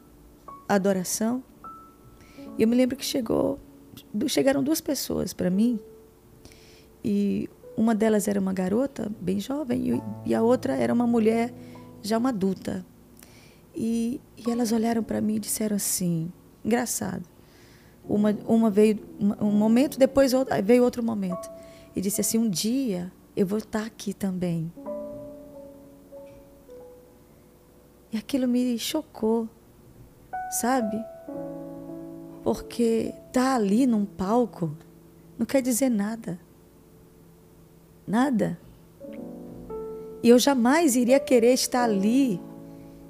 [0.66, 1.44] adoração.
[2.56, 3.60] E eu me lembro que chegou,
[4.28, 5.78] chegaram duas pessoas para mim,
[7.04, 11.52] e uma delas era uma garota bem jovem e a outra era uma mulher
[12.00, 12.82] já uma adulta.
[13.74, 16.32] E, e elas olharam para mim e disseram assim,
[16.64, 17.33] engraçado.
[18.08, 18.98] Uma, uma veio
[19.40, 20.32] um momento, depois
[20.62, 21.50] veio outro momento.
[21.96, 24.72] E disse assim: Um dia eu vou estar aqui também.
[28.12, 29.48] E aquilo me chocou,
[30.60, 30.96] sabe?
[32.44, 34.76] Porque estar tá ali num palco
[35.38, 36.38] não quer dizer nada.
[38.06, 38.58] Nada.
[40.22, 42.40] E eu jamais iria querer estar ali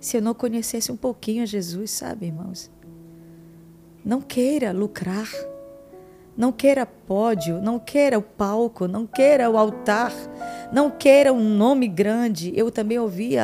[0.01, 2.71] se eu não conhecesse um pouquinho a Jesus, sabe, irmãos?
[4.05, 5.29] Não queira lucrar.
[6.37, 10.13] Não queira pódio, não queira o palco, não queira o altar,
[10.73, 12.53] não queira um nome grande.
[12.57, 13.37] Eu também ouvi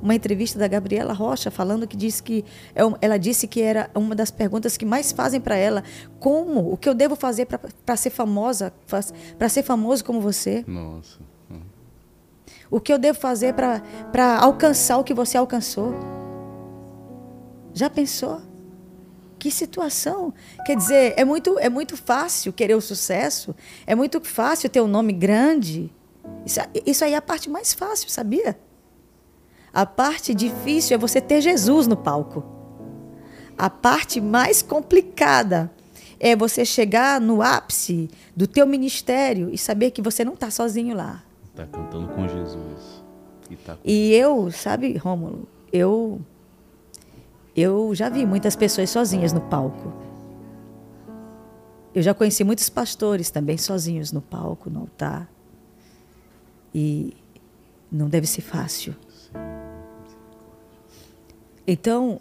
[0.00, 4.14] uma entrevista da Gabriela Rocha falando que disse que é ela disse que era uma
[4.14, 5.82] das perguntas que mais fazem para ela:
[6.20, 6.72] como?
[6.72, 8.72] O que eu devo fazer para ser famosa,
[9.36, 10.64] para ser famoso como você?
[10.68, 11.18] Nossa.
[12.70, 15.94] O que eu devo fazer para alcançar o que você alcançou?
[17.74, 18.40] Já pensou?
[19.46, 20.34] Que situação.
[20.64, 23.54] Quer dizer, é muito, é muito fácil querer o sucesso,
[23.86, 25.88] é muito fácil ter um nome grande.
[26.44, 28.58] Isso, isso aí é a parte mais fácil, sabia?
[29.72, 32.44] A parte difícil é você ter Jesus no palco.
[33.56, 35.70] A parte mais complicada
[36.18, 40.96] é você chegar no ápice do teu ministério e saber que você não está sozinho
[40.96, 41.22] lá.
[41.52, 43.04] Está cantando com Jesus.
[43.48, 43.80] E, tá com...
[43.84, 46.20] e eu, sabe, Rômulo, eu
[47.56, 49.90] eu já vi muitas pessoas sozinhas no palco.
[51.94, 55.26] Eu já conheci muitos pastores também sozinhos no palco, no altar.
[56.74, 57.16] E
[57.90, 58.94] não deve ser fácil.
[61.66, 62.20] Então,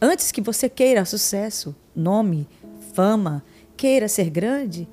[0.00, 2.46] antes que você queira sucesso, nome,
[2.94, 3.42] fama,
[3.76, 4.88] queira ser grande,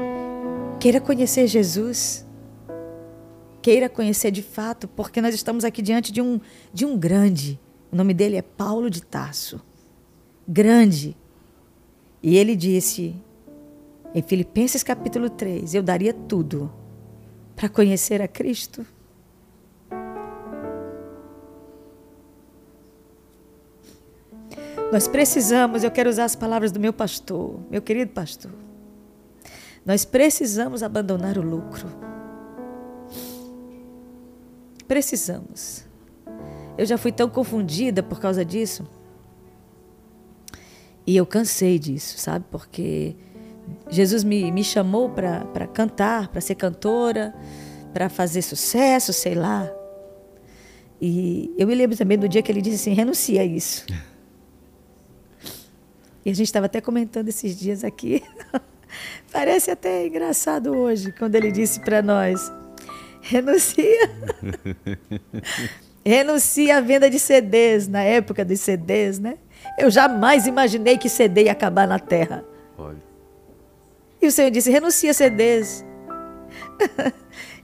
[0.79, 2.25] queira conhecer Jesus.
[3.61, 6.39] Queira conhecer de fato, porque nós estamos aqui diante de um,
[6.73, 7.59] de um grande.
[7.91, 9.66] O nome dele é Paulo de Tarso
[10.47, 11.15] grande.
[12.23, 13.15] E ele disse
[14.13, 16.71] em Filipenses capítulo 3: Eu daria tudo
[17.55, 18.85] para conhecer a Cristo.
[24.91, 28.51] Nós precisamos, eu quero usar as palavras do meu pastor, meu querido pastor.
[29.85, 31.87] Nós precisamos abandonar o lucro.
[34.87, 35.85] Precisamos.
[36.77, 38.87] Eu já fui tão confundida por causa disso.
[41.07, 42.43] E eu cansei disso, sabe?
[42.51, 43.15] Porque
[43.89, 47.33] Jesus me, me chamou para cantar, para ser cantora,
[47.93, 49.71] para fazer sucesso, sei lá.
[51.01, 53.85] E eu me lembro também do dia que ele disse assim: renuncia a isso.
[56.25, 58.21] E a gente estava até comentando esses dias aqui.
[59.31, 62.51] Parece até engraçado hoje, quando ele disse para nós:
[63.21, 64.11] renuncia.
[66.05, 69.37] renuncia à venda de CDs, na época dos CDs, né?
[69.77, 72.43] Eu jamais imaginei que CD ia acabar na terra.
[72.77, 72.97] Olha.
[74.19, 75.85] E o Senhor disse: renuncia a CDs.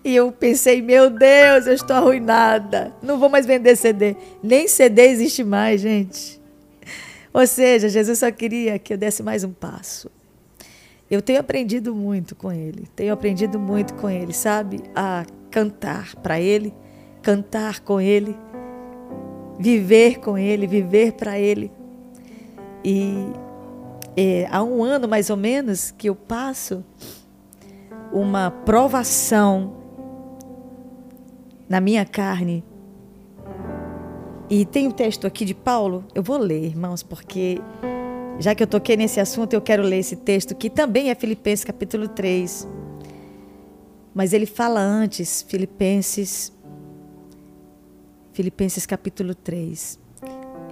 [0.06, 2.94] e eu pensei: meu Deus, eu estou arruinada.
[3.02, 4.16] Não vou mais vender CD.
[4.44, 6.40] Nem CD existe mais, gente.
[7.34, 10.12] Ou seja, Jesus só queria que eu desse mais um passo.
[11.10, 12.88] Eu tenho aprendido muito com Ele.
[12.96, 14.82] Tenho aprendido muito com Ele, sabe?
[14.96, 16.74] A cantar para Ele,
[17.24, 18.38] cantar com Ele,
[19.60, 21.72] viver com Ele, viver para Ele.
[22.84, 23.32] E
[24.16, 26.84] é, há um ano mais ou menos que eu passo
[28.12, 29.74] uma provação
[31.68, 32.64] na minha carne
[34.50, 37.60] E tem o texto aqui de Paulo, eu vou ler, irmãos, porque
[38.40, 41.64] já que eu toquei nesse assunto, eu quero ler esse texto, que também é Filipenses
[41.64, 42.68] capítulo 3.
[44.14, 46.52] Mas ele fala antes, Filipenses,
[48.34, 50.03] Filipenses capítulo 3.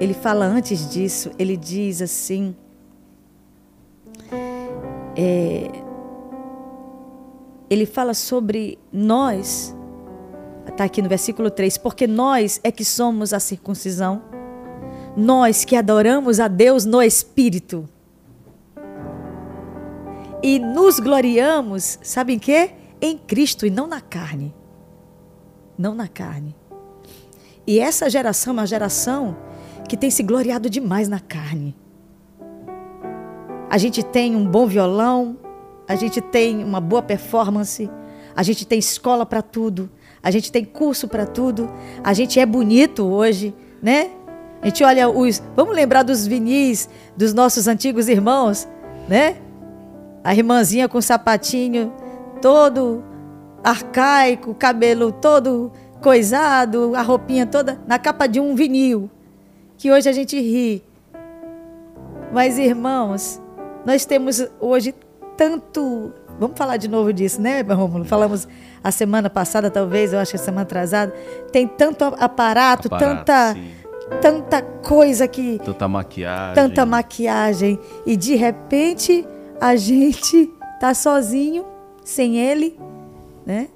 [0.01, 2.55] Ele fala antes disso, ele diz assim.
[5.15, 5.69] É,
[7.69, 9.75] ele fala sobre nós,
[10.67, 14.23] está aqui no versículo 3, porque nós é que somos a circuncisão,
[15.15, 17.87] nós que adoramos a Deus no Espírito.
[20.41, 22.71] E nos gloriamos, sabem que?
[22.99, 24.51] Em Cristo e não na carne.
[25.77, 26.55] Não na carne.
[27.67, 29.37] E essa geração é uma geração
[29.91, 31.75] que tem se gloriado demais na carne.
[33.69, 35.37] A gente tem um bom violão,
[35.85, 37.91] a gente tem uma boa performance,
[38.33, 39.89] a gente tem escola para tudo,
[40.23, 41.69] a gente tem curso para tudo,
[42.01, 44.11] a gente é bonito hoje, né?
[44.61, 45.43] A gente olha os.
[45.57, 46.87] Vamos lembrar dos vinis
[47.17, 48.69] dos nossos antigos irmãos,
[49.09, 49.35] né?
[50.23, 51.91] A irmãzinha com sapatinho
[52.41, 53.03] todo
[53.61, 55.69] arcaico, cabelo todo
[56.01, 59.11] coisado, a roupinha toda na capa de um vinil,
[59.81, 60.83] que hoje a gente ri.
[62.31, 63.41] Mas irmãos,
[63.83, 64.93] nós temos hoje
[65.35, 66.13] tanto.
[66.39, 68.05] Vamos falar de novo disso, né, Rômulo?
[68.05, 68.47] Falamos
[68.83, 71.11] a semana passada, talvez, eu acho que a semana atrasada.
[71.51, 73.53] Tem tanto aparato, aparato tanta.
[73.55, 73.71] Sim.
[74.21, 75.57] Tanta coisa que.
[75.65, 76.53] Tanta maquiagem.
[76.53, 77.79] Tanta maquiagem.
[78.05, 79.27] E de repente
[79.59, 80.47] a gente
[80.79, 81.65] tá sozinho,
[82.03, 82.77] sem ele,
[83.43, 83.67] né?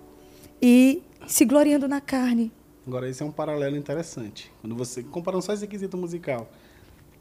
[0.62, 2.52] E se gloriando na carne.
[2.88, 4.52] Agora, esse é um paralelo interessante.
[4.62, 5.04] Quando você.
[5.04, 6.50] Comparando só esse quesito musical.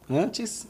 [0.09, 0.67] Antes,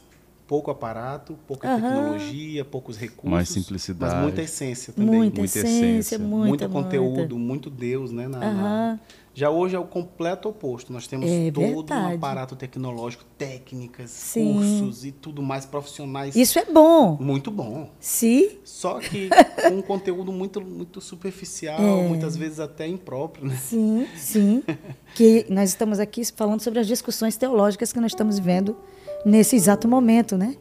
[0.47, 1.81] pouco aparato, pouca uhum.
[1.81, 3.31] tecnologia, poucos recursos.
[3.31, 4.15] Mais simplicidade.
[4.15, 5.15] Mas muita essência também.
[5.15, 6.19] Muita, muita essência, essência.
[6.19, 8.29] Muita, muito conteúdo, muito Deus, né?
[8.29, 8.55] Na, uhum.
[8.55, 9.01] na...
[9.37, 10.93] Já hoje é o completo oposto.
[10.93, 12.13] Nós temos é todo verdade.
[12.13, 14.53] um aparato tecnológico, técnicas, Sim.
[14.53, 16.37] cursos e tudo mais profissionais.
[16.37, 17.17] Isso é bom.
[17.21, 17.91] Muito bom.
[17.99, 18.59] Sim.
[18.63, 19.29] Só que
[19.61, 22.07] com um conteúdo muito, muito superficial, é.
[22.07, 23.57] muitas vezes até impróprio, né?
[23.57, 24.63] Sim, sim.
[25.17, 28.77] que nós estamos aqui falando sobre as discussões teológicas que nós estamos vendo
[29.25, 30.57] nesse exato momento, né?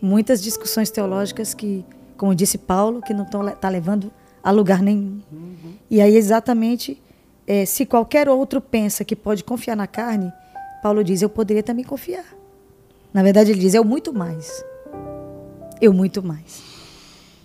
[0.00, 1.84] Muitas discussões teológicas que,
[2.16, 4.10] como disse Paulo, que não estão tá levando
[4.42, 5.20] a lugar nenhum.
[5.32, 5.74] Uhum.
[5.90, 7.02] E aí exatamente
[7.46, 10.32] é, se qualquer outro pensa que pode confiar na carne,
[10.82, 12.26] Paulo diz: eu poderia também confiar.
[13.12, 14.64] Na verdade, ele diz: eu muito mais.
[15.80, 16.62] Eu muito mais.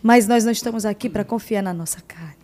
[0.02, 2.42] Mas nós não estamos aqui para confiar na nossa carne.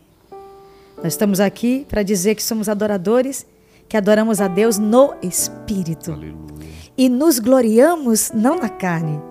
[0.97, 3.45] Nós estamos aqui para dizer que somos adoradores,
[3.87, 6.11] que adoramos a Deus no Espírito.
[6.11, 6.56] Aleluia
[6.97, 9.21] e nos gloriamos não na carne,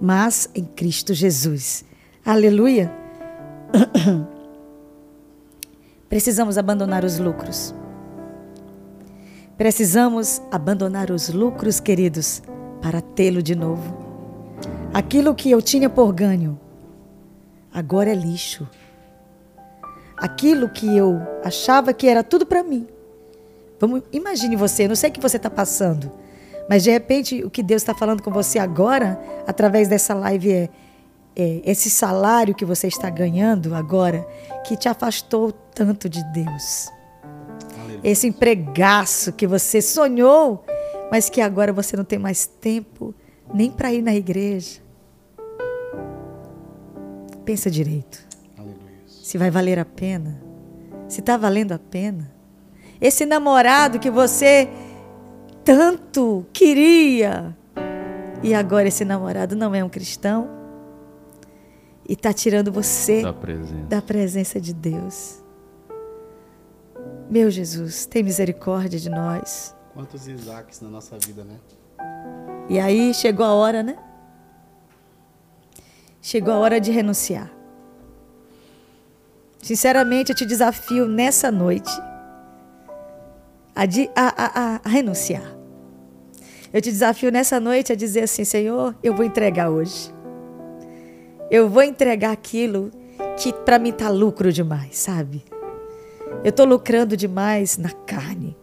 [0.00, 1.84] mas em Cristo Jesus.
[2.24, 2.92] Aleluia.
[6.08, 7.74] Precisamos abandonar os lucros.
[9.56, 12.42] Precisamos abandonar os lucros, queridos,
[12.82, 13.96] para tê-lo de novo.
[14.92, 16.58] Aquilo que eu tinha por ganho,
[17.72, 18.68] agora é lixo.
[20.16, 22.86] Aquilo que eu achava que era tudo para mim.
[23.78, 26.10] Vamos, imagine você, não sei o que você está passando.
[26.68, 30.70] Mas de repente o que Deus está falando com você agora, através dessa live, é,
[31.36, 34.26] é esse salário que você está ganhando agora,
[34.64, 36.90] que te afastou tanto de Deus.
[37.78, 38.00] Aleluia.
[38.02, 40.64] Esse empregaço que você sonhou,
[41.10, 43.14] mas que agora você não tem mais tempo
[43.52, 44.80] nem para ir na igreja.
[47.44, 48.26] Pensa direito.
[48.56, 48.78] Aleluia.
[49.06, 50.42] Se vai valer a pena.
[51.08, 52.32] Se está valendo a pena.
[53.00, 54.68] Esse namorado que você
[55.64, 57.56] tanto queria.
[58.42, 60.48] E agora esse namorado não é um cristão
[62.06, 63.86] e está tirando você da presença.
[63.88, 65.42] da presença de Deus.
[67.30, 69.74] Meu Jesus, tem misericórdia de nós.
[69.94, 71.56] Quantos Isaques na nossa vida, né?
[72.68, 73.96] E aí chegou a hora, né?
[76.20, 77.50] Chegou a hora de renunciar.
[79.62, 81.90] Sinceramente, eu te desafio nessa noite
[83.74, 85.53] a, de, a, a, a renunciar.
[86.74, 90.12] Eu te desafio nessa noite a dizer assim: Senhor, eu vou entregar hoje.
[91.48, 92.90] Eu vou entregar aquilo
[93.38, 95.44] que para mim tá lucro demais, sabe?
[96.42, 98.56] Eu estou lucrando demais na carne.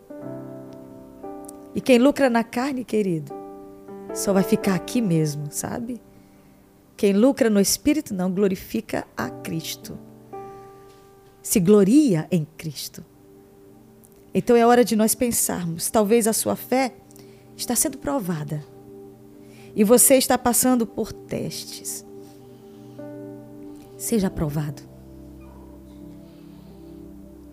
[1.73, 3.33] E quem lucra na carne, querido,
[4.13, 6.01] só vai ficar aqui mesmo, sabe?
[6.97, 9.97] Quem lucra no espírito não glorifica a Cristo.
[11.41, 13.05] Se gloria em Cristo.
[14.33, 15.89] Então é hora de nós pensarmos.
[15.89, 16.93] Talvez a sua fé
[17.61, 18.63] está sendo provada.
[19.75, 22.05] E você está passando por testes.
[23.97, 24.81] Seja aprovado.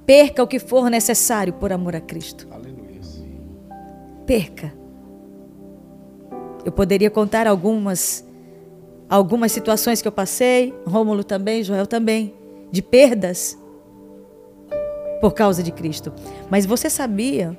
[0.05, 2.49] Perca o que for necessário por amor a Cristo.
[2.51, 3.01] Aleluia.
[4.27, 4.73] Perca.
[6.65, 8.25] Eu poderia contar algumas
[9.09, 12.35] algumas situações que eu passei, Rômulo também, Joel também,
[12.71, 13.59] de perdas
[15.21, 16.13] por causa de Cristo.
[16.51, 17.59] Mas você sabia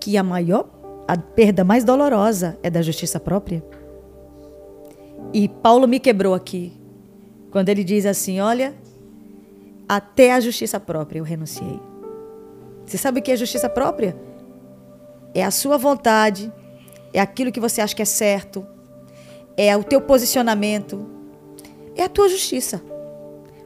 [0.00, 0.68] que a maior,
[1.10, 3.64] a perda mais dolorosa é da justiça própria?
[5.32, 6.72] E Paulo me quebrou aqui,
[7.50, 8.72] quando ele diz assim: Olha,
[9.88, 11.80] até a justiça própria eu renunciei.
[12.86, 14.16] Você sabe o que é justiça própria?
[15.34, 16.52] É a sua vontade,
[17.12, 18.64] é aquilo que você acha que é certo,
[19.56, 21.08] é o teu posicionamento,
[21.96, 22.80] é a tua justiça.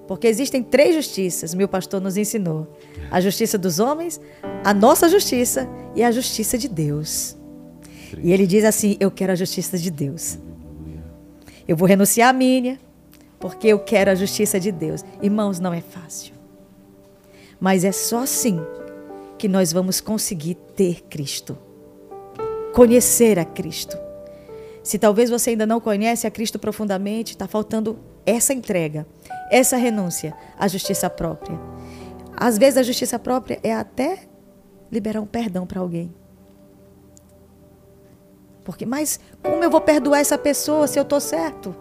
[0.06, 2.66] Porque existem três justiças, meu pastor nos ensinou:
[3.10, 4.20] a justiça dos homens,
[4.62, 7.36] a nossa justiça e a justiça de Deus.
[8.22, 10.38] E ele diz assim: Eu quero a justiça de Deus.
[11.66, 12.78] Eu vou renunciar à minha,
[13.40, 15.04] porque eu quero a justiça de Deus.
[15.22, 16.34] Irmãos, não é fácil.
[17.58, 18.60] Mas é só assim
[19.38, 21.56] que nós vamos conseguir ter Cristo.
[22.74, 23.96] Conhecer a Cristo.
[24.82, 29.06] Se talvez você ainda não conhece a Cristo profundamente, está faltando essa entrega,
[29.50, 31.58] essa renúncia à justiça própria.
[32.36, 34.20] Às vezes a justiça própria é até
[34.90, 36.14] liberar um perdão para alguém.
[38.64, 41.74] Porque, mas como eu vou perdoar essa pessoa se eu estou certo?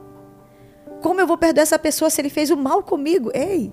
[1.01, 3.31] Como eu vou perdoar essa pessoa se ele fez o mal comigo?
[3.33, 3.71] Ei,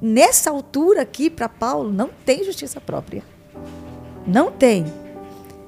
[0.00, 3.22] nessa altura aqui para Paulo não tem justiça própria.
[4.26, 4.84] Não tem.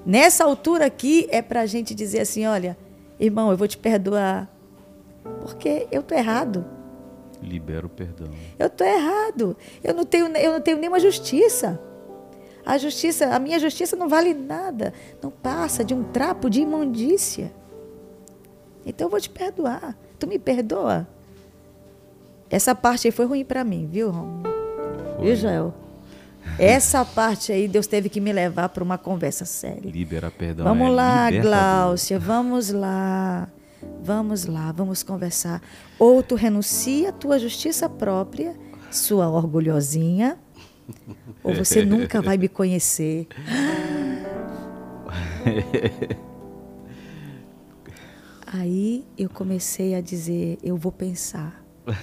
[0.06, 2.76] Nessa altura aqui é para a gente dizer assim: olha,
[3.18, 4.48] irmão, eu vou te perdoar.
[5.40, 6.64] Porque eu estou errado.
[7.44, 8.28] Libera o perdão.
[8.58, 9.56] Eu estou errado.
[9.82, 11.80] Eu não tenho, eu não tenho nenhuma justiça.
[12.64, 14.92] A justiça, a minha justiça não vale nada.
[15.22, 17.52] Não passa de um trapo de imundícia.
[18.86, 19.96] Então eu vou te perdoar.
[20.18, 21.06] Tu me perdoa?
[22.50, 24.42] Essa parte aí foi ruim para mim, viu, Romulo?
[25.20, 25.74] Viu, Joel?
[26.58, 29.90] Essa parte aí Deus teve que me levar para uma conversa séria.
[29.90, 30.64] Libera perdão.
[30.64, 31.30] Vamos é lá.
[31.30, 33.48] Gláucia, vamos lá.
[34.02, 35.62] Vamos lá, vamos conversar.
[35.98, 38.54] Ou tu renuncia à tua justiça própria,
[38.90, 40.38] sua orgulhosinha,
[41.42, 43.26] ou você nunca vai me conhecer.
[48.46, 51.64] Aí eu comecei a dizer, eu vou pensar.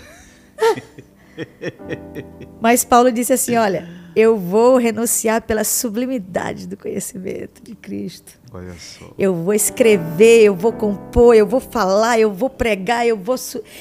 [2.59, 8.40] Mas Paulo disse assim: Olha, eu vou renunciar pela sublimidade do conhecimento de Cristo.
[8.53, 9.05] Olha só.
[9.17, 13.37] Eu vou escrever, eu vou compor, eu vou falar, eu vou pregar, eu vou,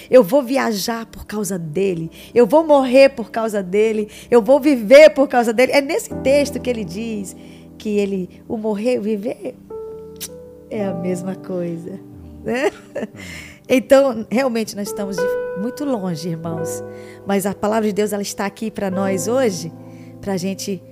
[0.09, 5.11] eu vou viajar por causa dele, eu vou morrer por causa dele, eu vou viver
[5.11, 5.73] por causa dele.
[5.73, 7.35] É nesse texto que ele diz
[7.77, 9.57] que ele, o morrer e o viver
[10.71, 11.99] é a mesma coisa.
[12.45, 12.71] Né?
[13.73, 15.17] Então, realmente, nós estamos
[15.57, 16.83] muito longe, irmãos.
[17.25, 19.73] Mas a palavra de Deus ela está aqui para nós hoje,
[20.21, 20.83] para a gente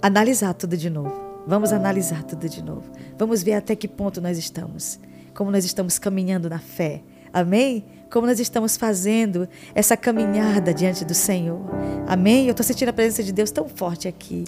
[0.00, 1.21] analisar tudo de novo.
[1.46, 2.90] Vamos analisar tudo de novo.
[3.18, 4.98] Vamos ver até que ponto nós estamos.
[5.34, 7.02] Como nós estamos caminhando na fé.
[7.32, 7.84] Amém?
[8.10, 11.60] Como nós estamos fazendo essa caminhada diante do Senhor.
[12.06, 12.46] Amém?
[12.46, 14.44] Eu estou sentindo a presença de Deus tão forte aqui.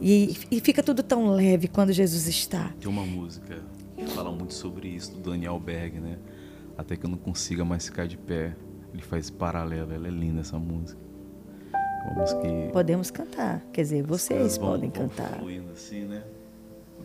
[0.00, 2.70] E, e fica tudo tão leve quando Jesus está.
[2.78, 3.62] Tem uma música
[3.96, 6.18] que fala muito sobre isso, do Daniel Berg, né?
[6.76, 8.54] Até que eu não consiga mais ficar de pé.
[8.92, 11.00] Ele faz paralelo, ela é linda essa música.
[12.14, 13.64] Música que Podemos cantar.
[13.72, 15.38] Quer dizer, vocês vão- podem vão cantar.
[15.38, 16.22] fluindo assim, né?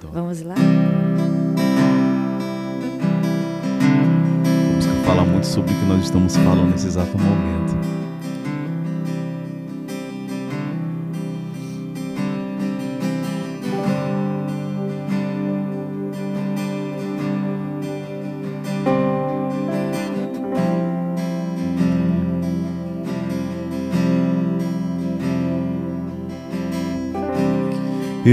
[0.01, 0.55] Então, Vamos lá?
[0.55, 0.59] a
[4.75, 7.60] música fala muito sobre o que nós estamos falando nesse exato momento.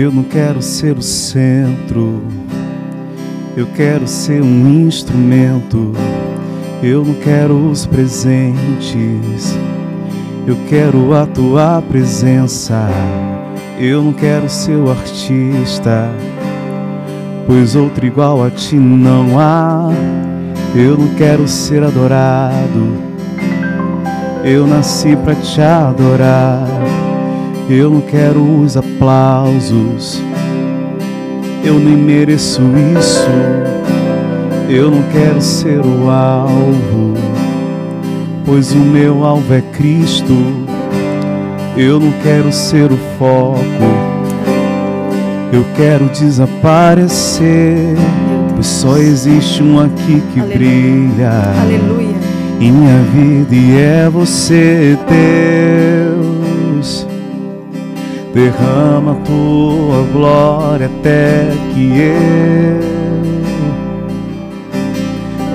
[0.01, 2.23] Eu não quero ser o centro,
[3.57, 5.93] eu quero ser um instrumento.
[6.81, 9.59] Eu não quero os presentes,
[10.47, 12.89] eu quero a tua presença.
[13.77, 16.09] Eu não quero ser o artista,
[17.45, 19.91] pois outro igual a ti não há.
[20.77, 22.87] Eu não quero ser adorado,
[24.45, 26.98] eu nasci pra te adorar.
[27.71, 30.23] Eu não quero os aplausos,
[31.63, 32.63] eu nem mereço
[32.99, 33.29] isso.
[34.71, 37.15] Eu não quero ser o alvo,
[38.47, 40.35] pois o meu alvo é Cristo.
[41.77, 43.61] Eu não quero ser o foco,
[45.53, 47.95] eu quero desaparecer,
[48.55, 50.59] pois só existe um aqui que Aleluia.
[50.59, 51.31] brilha
[51.63, 52.17] Aleluia.
[52.61, 56.28] em minha vida e é você, Deus
[58.39, 62.79] derrama a tua glória até que eu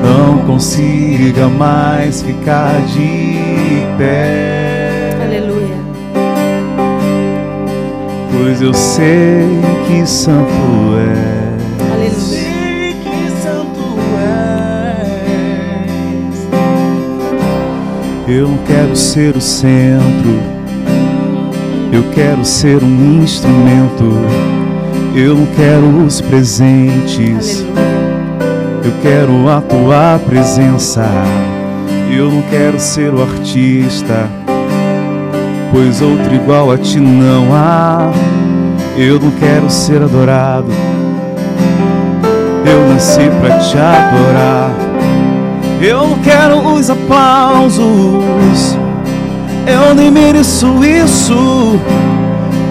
[0.04, 5.18] não consiga mais ficar de pé.
[5.24, 5.78] Aleluia.
[8.34, 9.48] Pois eu sei
[9.88, 10.52] que santo
[11.00, 11.94] é.
[11.94, 12.44] Aleluia.
[18.28, 20.53] Eu não quero ser o centro
[21.94, 24.04] eu quero ser um instrumento.
[25.16, 27.64] Eu não quero os presentes,
[28.84, 31.06] eu quero a tua presença.
[32.12, 34.28] Eu não quero ser o artista,
[35.72, 38.12] pois outro igual a ti não há.
[38.98, 40.72] Eu não quero ser adorado,
[42.66, 44.72] eu nasci pra te adorar.
[45.82, 48.78] Eu não quero os aplausos,
[49.66, 51.80] eu nem mereço isso.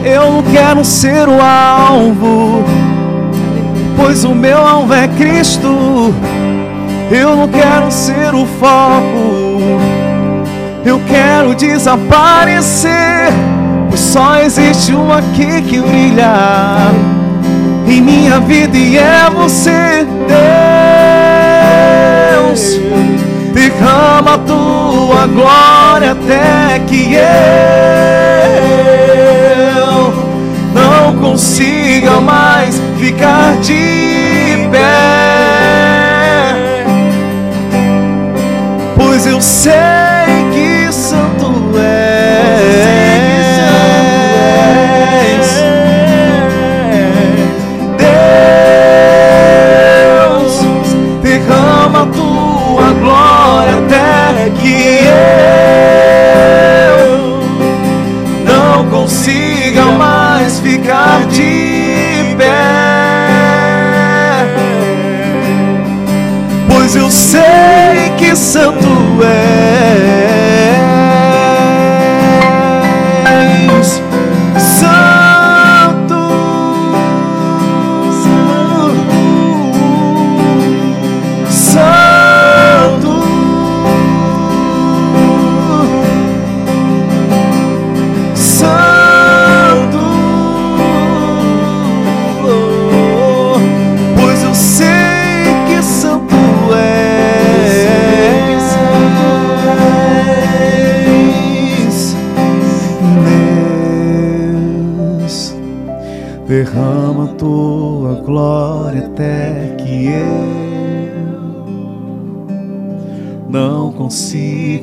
[0.05, 2.65] Eu não quero ser o alvo,
[3.97, 6.13] pois o meu alvo é Cristo.
[7.11, 9.61] Eu não quero ser o foco,
[10.83, 13.31] eu quero desaparecer,
[13.91, 16.33] pois só existe um aqui que brilha
[17.87, 20.07] em minha vida e é você,
[22.41, 22.81] Deus.
[23.53, 27.23] Derrama tua glória até que eu
[30.75, 34.83] não consiga mais ficar de pé.
[38.97, 39.73] Pois eu sei
[40.53, 41.22] que santo
[68.43, 70.32] santo és.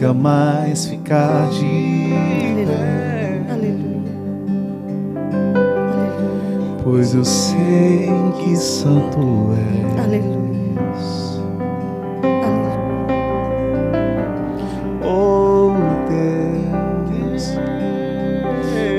[0.10, 3.42] Consiga mais ficar de pé.
[3.52, 4.12] Aleluia.
[6.84, 10.04] Pois eu sei que santo és.
[10.04, 10.40] Aleluia.
[15.04, 15.74] Oh
[16.10, 17.54] Deus,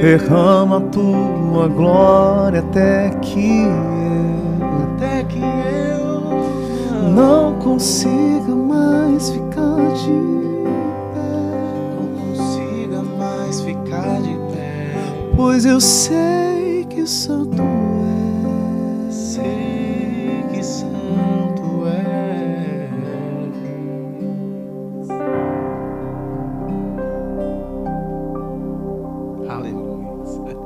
[0.02, 10.39] derrama a tua glória até que eu, até que eu não consiga mais ficar de
[15.42, 17.62] Pois eu sei que santo
[19.08, 19.14] és.
[19.14, 22.90] Sei que santo é.
[29.48, 30.58] Aleluia.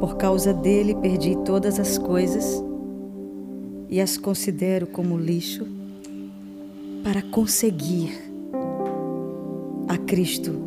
[0.00, 2.60] Por causa dele perdi todas as coisas
[3.88, 5.64] e as considero como lixo
[7.04, 8.18] para conseguir
[9.86, 10.60] a Cristo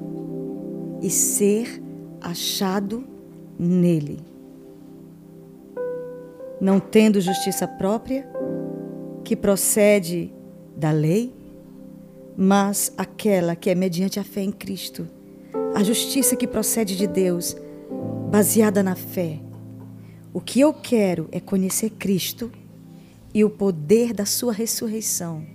[1.01, 1.83] e ser
[2.21, 3.10] achado
[3.61, 4.19] nele.
[6.59, 8.27] Não tendo justiça própria,
[9.23, 10.33] que procede
[10.75, 11.33] da lei,
[12.35, 15.07] mas aquela que é mediante a fé em Cristo,
[15.75, 17.55] a justiça que procede de Deus,
[18.31, 19.39] baseada na fé.
[20.33, 22.51] O que eu quero é conhecer Cristo
[23.33, 25.45] e o poder da Sua ressurreição,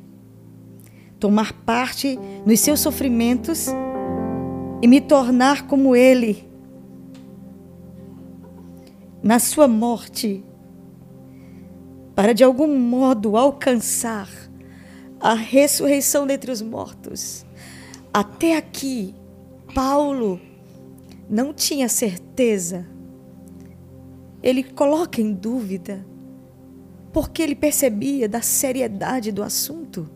[1.19, 3.67] tomar parte nos seus sofrimentos
[4.81, 6.47] e me tornar como Ele.
[9.27, 10.45] Na Sua morte,
[12.15, 14.31] para de algum modo alcançar
[15.19, 17.45] a ressurreição dentre os mortos.
[18.15, 19.17] Até aqui,
[19.75, 20.41] Paulo
[21.29, 22.87] não tinha certeza.
[24.41, 26.07] Ele coloca em dúvida,
[27.13, 30.09] porque ele percebia da seriedade do assunto.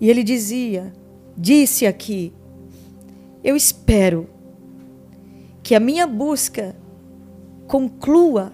[0.00, 0.92] E ele dizia,
[1.36, 2.32] disse aqui,
[3.42, 4.30] eu espero
[5.60, 6.76] que a minha busca
[7.72, 8.52] conclua,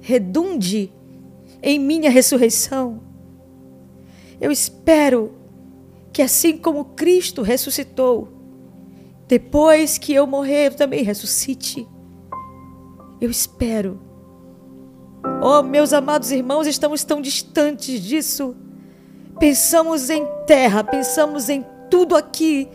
[0.00, 0.90] redunde
[1.62, 3.02] em minha ressurreição.
[4.40, 5.34] Eu espero
[6.10, 8.28] que assim como Cristo ressuscitou,
[9.28, 11.86] depois que eu morrer, eu também ressuscite.
[13.20, 14.00] Eu espero.
[15.42, 18.56] Oh, meus amados irmãos, estamos tão distantes disso.
[19.38, 22.70] Pensamos em terra, pensamos em tudo aqui,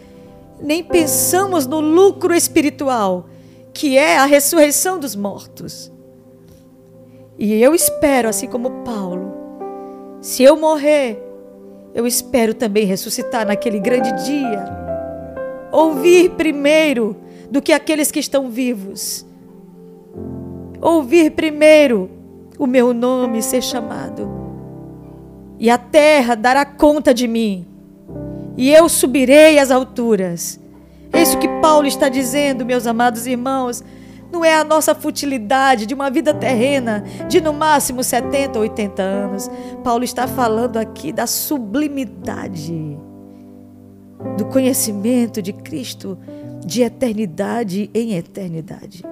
[0.59, 3.30] nem pensamos no lucro espiritual,
[3.73, 5.91] que é a ressurreição dos mortos.
[7.37, 9.33] E eu espero, assim como Paulo,
[10.21, 11.19] se eu morrer,
[11.93, 14.65] eu espero também ressuscitar naquele grande dia.
[15.71, 17.17] Ouvir primeiro
[17.49, 19.25] do que aqueles que estão vivos.
[20.79, 22.09] Ouvir primeiro
[22.59, 24.29] o meu nome ser chamado.
[25.59, 27.65] E a terra dará conta de mim.
[28.55, 30.59] E eu subirei às alturas.
[31.13, 33.83] É isso que Paulo está dizendo, meus amados irmãos.
[34.31, 39.01] Não é a nossa futilidade de uma vida terrena de no máximo 70 ou 80
[39.01, 39.51] anos.
[39.83, 42.97] Paulo está falando aqui da sublimidade
[44.37, 46.17] do conhecimento de Cristo
[46.65, 49.03] de eternidade em eternidade.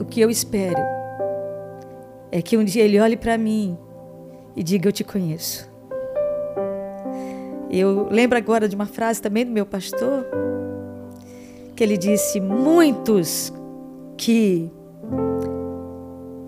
[0.00, 1.00] O que eu espero
[2.30, 3.76] é que um dia ele olhe para mim
[4.54, 5.68] e diga: Eu te conheço.
[7.70, 10.26] Eu lembro agora de uma frase também do meu pastor,
[11.74, 13.52] que ele disse: Muitos
[14.16, 14.70] que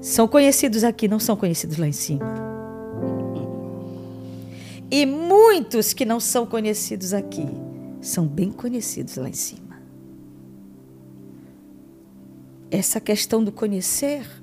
[0.00, 2.52] são conhecidos aqui não são conhecidos lá em cima.
[4.90, 7.48] E muitos que não são conhecidos aqui
[8.00, 9.80] são bem conhecidos lá em cima.
[12.70, 14.41] Essa questão do conhecer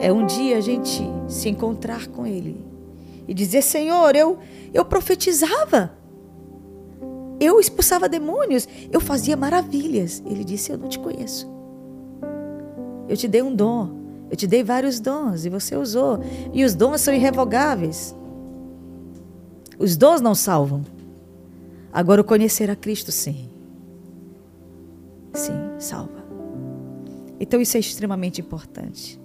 [0.00, 2.64] é um dia a gente se encontrar com Ele
[3.26, 4.38] e dizer: Senhor, eu,
[4.72, 5.92] eu profetizava,
[7.40, 10.22] eu expulsava demônios, eu fazia maravilhas.
[10.26, 11.50] Ele disse: Eu não te conheço.
[13.08, 16.20] Eu te dei um dom, eu te dei vários dons e você usou.
[16.52, 18.14] E os dons são irrevogáveis.
[19.78, 20.84] Os dons não salvam.
[21.92, 23.50] Agora, o conhecer a Cristo, sim.
[25.34, 26.22] Sim, salva.
[27.38, 29.20] Então, isso é extremamente importante.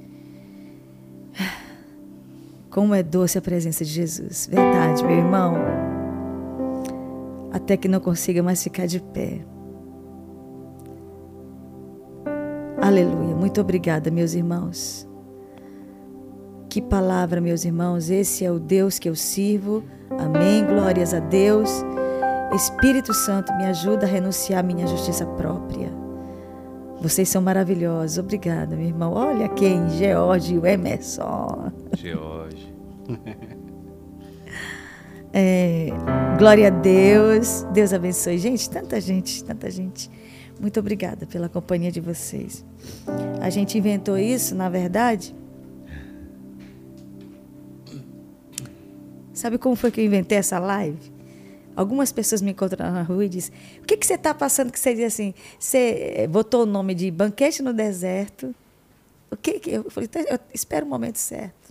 [2.77, 4.47] Como é doce a presença de Jesus.
[4.51, 5.55] Verdade, meu irmão.
[7.51, 9.39] Até que não consiga mais ficar de pé.
[12.79, 13.35] Aleluia.
[13.35, 15.09] Muito obrigada, meus irmãos.
[16.69, 18.11] Que palavra, meus irmãos.
[18.11, 19.83] Esse é o Deus que eu sirvo.
[20.11, 20.63] Amém.
[20.63, 21.71] Glórias a Deus.
[22.53, 25.89] Espírito Santo, me ajuda a renunciar à minha justiça própria.
[27.01, 28.19] Vocês são maravilhosos.
[28.19, 29.13] Obrigada, meu irmão.
[29.13, 31.71] Olha quem, George, Emerson.
[31.95, 32.66] George.
[35.33, 35.89] É,
[36.39, 37.63] glória a Deus.
[37.73, 38.37] Deus abençoe.
[38.39, 40.09] Gente, tanta gente, tanta gente.
[40.59, 42.65] Muito obrigada pela companhia de vocês.
[43.39, 45.35] A gente inventou isso, na verdade.
[49.33, 51.11] Sabe como foi que eu inventei essa live?
[51.75, 53.53] Algumas pessoas me encontram na rua e dizem:
[53.83, 55.35] O que, que você está passando que você diz assim?
[55.59, 58.55] Você eh, botou o nome de banquete no deserto.
[59.29, 60.09] O que, que eu falei?
[60.27, 61.66] Eu espero o momento certo.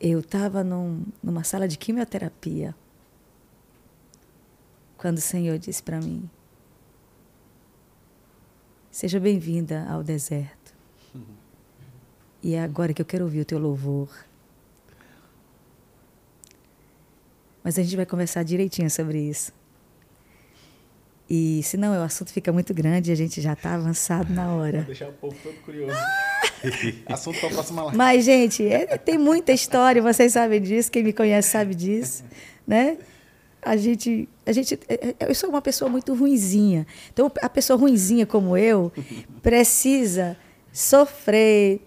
[0.00, 2.74] Eu estava num, numa sala de quimioterapia
[4.96, 6.28] quando o Senhor disse para mim:
[8.90, 10.74] Seja bem-vinda ao deserto.
[12.42, 14.08] E é agora que eu quero ouvir o teu louvor.
[17.64, 19.52] Mas a gente vai conversar direitinho sobre isso.
[21.28, 24.78] E senão o assunto fica muito grande e a gente já está avançado na hora.
[24.78, 25.98] Vou deixar o povo todo curioso.
[27.06, 27.96] assunto para a próxima live.
[27.96, 32.24] Mas, gente, é, tem muita história, vocês sabem disso, quem me conhece sabe disso,
[32.66, 32.98] né?
[33.62, 36.86] A gente, a gente, é, é, eu sou uma pessoa muito ruinzinha.
[37.12, 38.92] Então, a pessoa ruinzinha como eu
[39.42, 40.36] precisa
[40.72, 41.80] sofrer,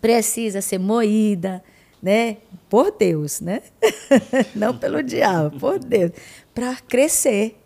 [0.00, 1.64] precisa ser moída,
[2.02, 2.38] né?
[2.68, 3.62] Por Deus, né?
[4.54, 6.12] Não pelo diabo, por Deus,
[6.54, 7.58] para crescer.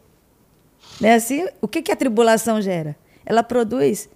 [1.00, 1.14] Né?
[1.14, 2.96] Assim, o que, que a tribulação gera?
[3.26, 4.08] Ela produz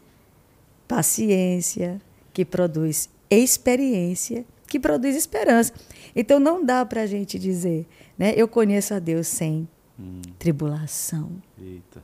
[0.93, 1.99] paciência,
[2.35, 5.73] que produz experiência, que produz esperança.
[6.15, 7.87] Então não dá para a gente dizer,
[8.19, 8.35] né?
[8.37, 9.67] Eu conheço a Deus sem
[9.99, 10.21] hum.
[10.39, 11.31] tribulação.
[11.59, 12.03] Eita.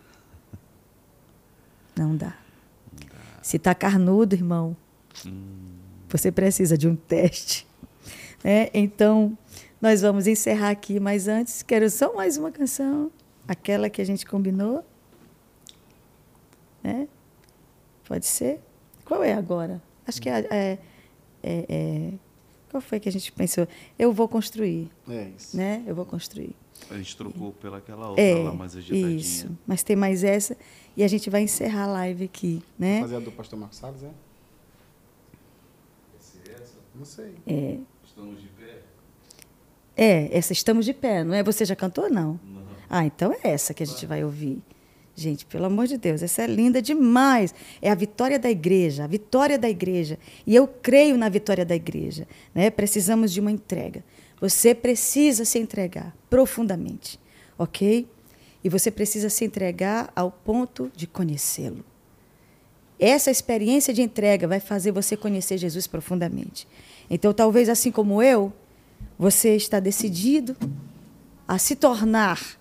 [1.94, 2.35] Não dá.
[2.90, 3.43] Não dá.
[3.43, 4.74] Se está carnudo, irmão,
[5.27, 5.77] hum.
[6.09, 7.66] você precisa de um teste.
[8.43, 8.70] Né?
[8.73, 9.36] Então,
[9.82, 13.12] nós vamos encerrar aqui, mas antes, quero só mais uma canção,
[13.47, 14.82] aquela que a gente combinou.
[16.82, 17.06] Né?
[18.06, 18.62] Pode ser?
[19.09, 19.80] Qual é agora?
[20.06, 20.78] Acho que é, é,
[21.43, 22.12] é, é,
[22.70, 23.66] Qual foi que a gente pensou?
[23.98, 24.90] Eu vou construir.
[25.09, 25.56] É isso.
[25.56, 25.82] Né?
[25.86, 26.55] Eu vou construir.
[26.90, 29.16] A gente trocou pelaquela outra É, lá mais agitadinha.
[29.16, 29.51] isso.
[29.66, 30.55] Mas tem mais essa
[30.94, 33.01] e a gente vai encerrar a live aqui, né?
[33.01, 34.10] Fazer a do pastor Marcos Salles, é?
[36.94, 37.35] Não sei.
[37.47, 38.82] É, Estamos de pé?
[39.97, 41.43] é, essa estamos de pé, não é?
[41.43, 42.39] Você já cantou não?
[42.44, 42.62] Não.
[42.90, 44.60] Ah, então é essa que a gente vai ouvir.
[45.19, 47.53] Gente, pelo amor de Deus, essa é linda demais.
[47.82, 50.16] É a vitória da igreja, a vitória da igreja.
[50.47, 52.24] E eu creio na vitória da igreja.
[52.55, 52.70] Né?
[52.70, 54.05] Precisamos de uma entrega.
[54.40, 57.19] Você precisa se entregar profundamente,
[57.59, 58.07] ok?
[58.62, 61.85] E você precisa se entregar ao ponto de conhecê-lo.
[62.97, 66.69] Essa experiência de entrega vai fazer você conhecer Jesus profundamente.
[67.11, 68.53] Então, talvez assim como eu,
[69.19, 70.57] você está decidido
[71.49, 72.57] a se tornar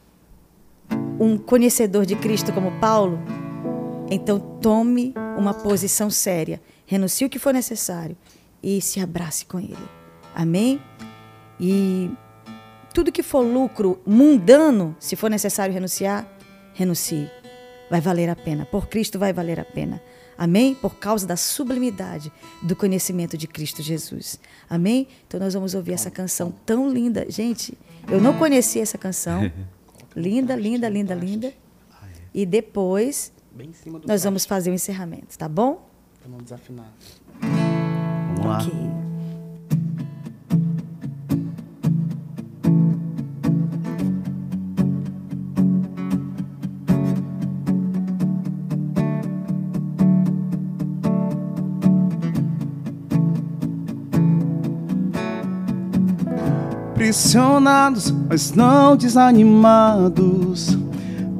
[1.19, 3.19] um conhecedor de Cristo como Paulo,
[4.09, 8.15] então tome uma posição séria, renuncie o que for necessário
[8.61, 9.77] e se abrace com Ele.
[10.35, 10.81] Amém?
[11.59, 12.09] E
[12.93, 16.27] tudo que for lucro mundano, se for necessário renunciar,
[16.73, 17.29] renuncie.
[17.89, 18.65] Vai valer a pena.
[18.65, 20.01] Por Cristo vai valer a pena.
[20.37, 20.75] Amém?
[20.75, 22.31] Por causa da sublimidade
[22.61, 24.39] do conhecimento de Cristo Jesus.
[24.69, 25.07] Amém?
[25.27, 27.25] Então nós vamos ouvir essa canção tão linda.
[27.29, 27.75] Gente,
[28.11, 29.51] eu não conhecia essa canção.
[30.17, 31.53] Linda, linda, linda, linda.
[32.33, 35.87] E depois Bem em cima do nós vamos fazer o encerramento, tá bom?
[36.19, 36.91] Para não desafinar.
[37.39, 38.96] Vamos lá.
[57.07, 60.77] Pressionados, mas não desanimados.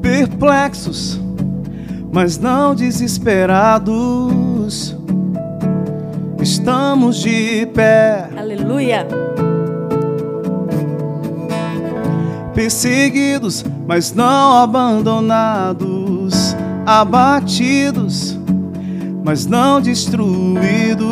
[0.01, 1.19] Perplexos,
[2.09, 4.95] mas não desesperados.
[6.41, 9.05] Estamos de pé, Aleluia.
[12.53, 16.55] perseguidos, mas não abandonados.
[16.85, 18.39] Abatidos,
[19.21, 21.05] mas não destruídos.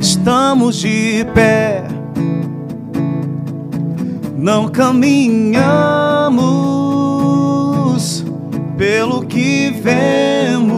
[0.00, 1.84] Estamos de pé,
[4.36, 5.56] não caminhamos
[8.76, 10.76] pelo que vemos,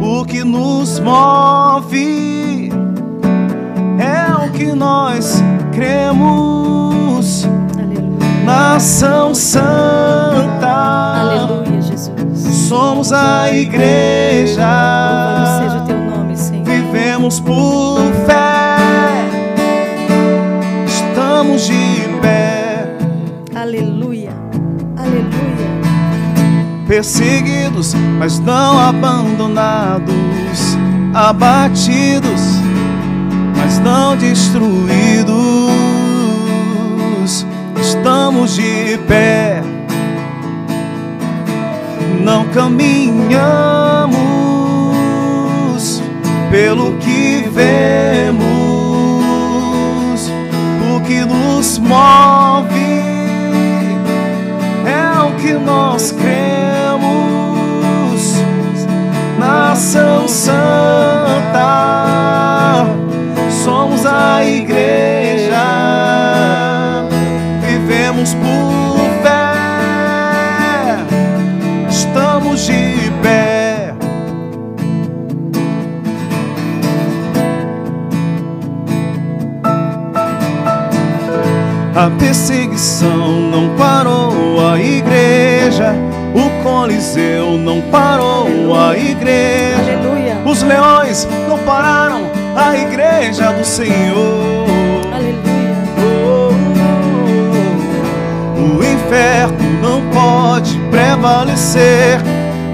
[0.00, 2.70] o que nos move
[3.98, 5.42] é o que nós
[5.72, 7.48] cremos.
[8.44, 12.56] Nação Santa, Aleluia, Jesus.
[12.68, 14.68] somos a Louvado igreja
[15.60, 16.64] seja o teu nome, Senhor.
[16.64, 18.51] vivemos por fé,
[21.42, 22.86] estamos de pé,
[23.52, 24.30] Aleluia.
[24.96, 25.72] Aleluia.
[26.86, 30.12] perseguidos, mas não abandonados,
[31.12, 32.40] abatidos,
[33.56, 35.32] mas não destruídos.
[37.80, 39.60] Estamos de pé,
[42.24, 43.32] não caminhamos
[46.50, 48.51] pelo que vemos,
[51.12, 53.02] que nos move
[54.86, 57.02] é o que nós cremos.
[59.38, 60.56] Nação Santa,
[63.62, 65.62] somos a igreja,
[67.60, 68.91] vivemos por
[82.02, 84.32] A perseguição não parou
[84.72, 85.94] a igreja,
[86.34, 90.36] o Coliseu não parou a igreja, Aleluia.
[90.44, 94.66] os leões não pararam a igreja do Senhor.
[95.14, 95.76] Aleluia.
[98.58, 102.18] O inferno não pode prevalecer.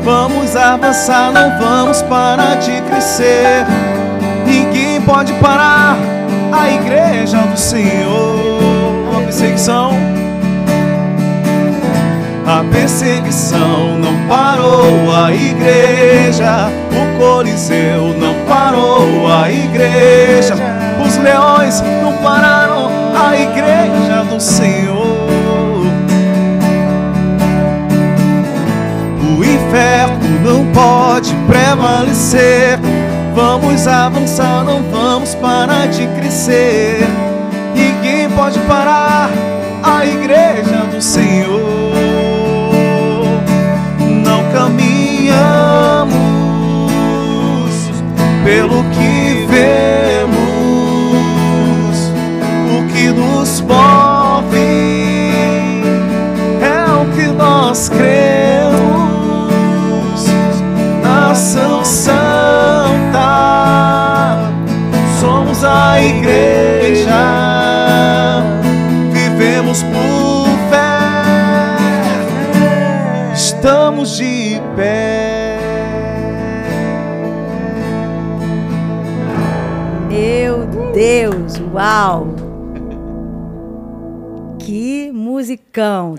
[0.04, 3.66] Vamos avançar, não vamos parar de crescer.
[4.46, 5.98] Ninguém pode parar
[6.50, 8.47] a igreja do Senhor.
[9.38, 9.92] A perseguição,
[12.44, 16.68] a perseguição não parou a igreja.
[16.90, 20.56] O Coliseu não parou a igreja.
[21.06, 25.28] Os leões não pararam a igreja do Senhor.
[29.22, 32.80] O inferno não pode prevalecer.
[33.36, 37.06] Vamos avançar, não vamos parar de crescer.
[38.38, 39.30] Pode parar
[39.82, 41.60] a igreja do Senhor.
[44.24, 46.12] Não caminhamos
[48.44, 50.38] pelo que vemos,
[52.78, 53.97] o que nos vivemos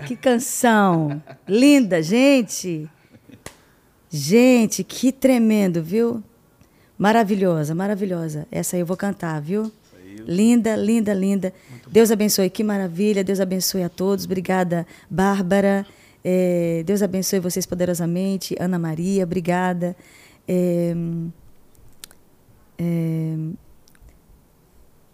[0.06, 1.22] que canção.
[1.46, 2.88] Linda, gente.
[4.08, 6.22] Gente, que tremendo, viu?
[6.98, 8.46] Maravilhosa, maravilhosa.
[8.50, 9.70] Essa aí eu vou cantar, viu?
[10.26, 11.52] Linda, linda, linda.
[11.90, 13.24] Deus abençoe, que maravilha.
[13.24, 14.24] Deus abençoe a todos.
[14.24, 15.86] Obrigada, Bárbara.
[16.24, 18.54] É, Deus abençoe vocês poderosamente.
[18.58, 19.96] Ana Maria, obrigada.
[20.46, 20.94] É,
[22.78, 23.36] é,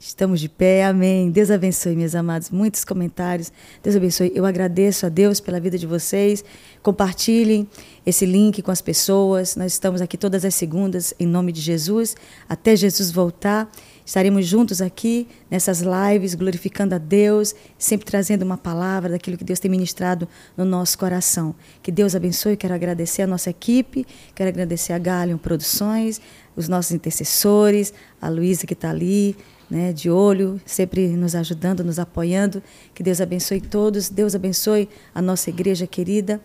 [0.07, 1.33] Estamos de pé, amém.
[1.33, 2.49] Deus abençoe, meus amados.
[2.49, 3.53] Muitos comentários.
[3.83, 4.31] Deus abençoe.
[4.37, 6.45] Eu agradeço a Deus pela vida de vocês.
[6.81, 7.67] Compartilhem
[8.07, 9.57] esse link com as pessoas.
[9.57, 12.15] Nós estamos aqui todas as segundas, em nome de Jesus.
[12.49, 13.69] Até Jesus voltar.
[14.05, 19.59] Estaremos juntos aqui nessas lives, glorificando a Deus, sempre trazendo uma palavra daquilo que Deus
[19.59, 21.53] tem ministrado no nosso coração.
[21.83, 22.57] Que Deus abençoe.
[22.57, 24.07] Quero agradecer a nossa equipe,
[24.37, 26.21] quero agradecer a Galion Produções,
[26.55, 27.93] os nossos intercessores,
[28.23, 29.37] a Luísa que está ali
[29.71, 32.63] né, de olho, sempre nos ajudando, nos apoiando.
[32.95, 36.41] Que Deus abençoe todos, Deus abençoe a nossa igreja querida.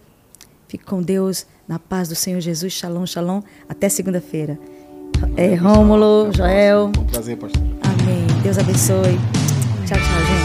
[0.68, 2.73] Fique com Deus, na paz do Senhor Jesus.
[2.73, 3.41] Shalom, shalom.
[3.68, 4.57] Até segunda-feira.
[5.35, 6.91] É, Rômulo, Joel.
[6.98, 7.61] Um prazer, pastor.
[7.84, 8.26] Amém.
[8.41, 9.19] Deus abençoe.
[9.85, 10.40] Tchau, tchau, gente.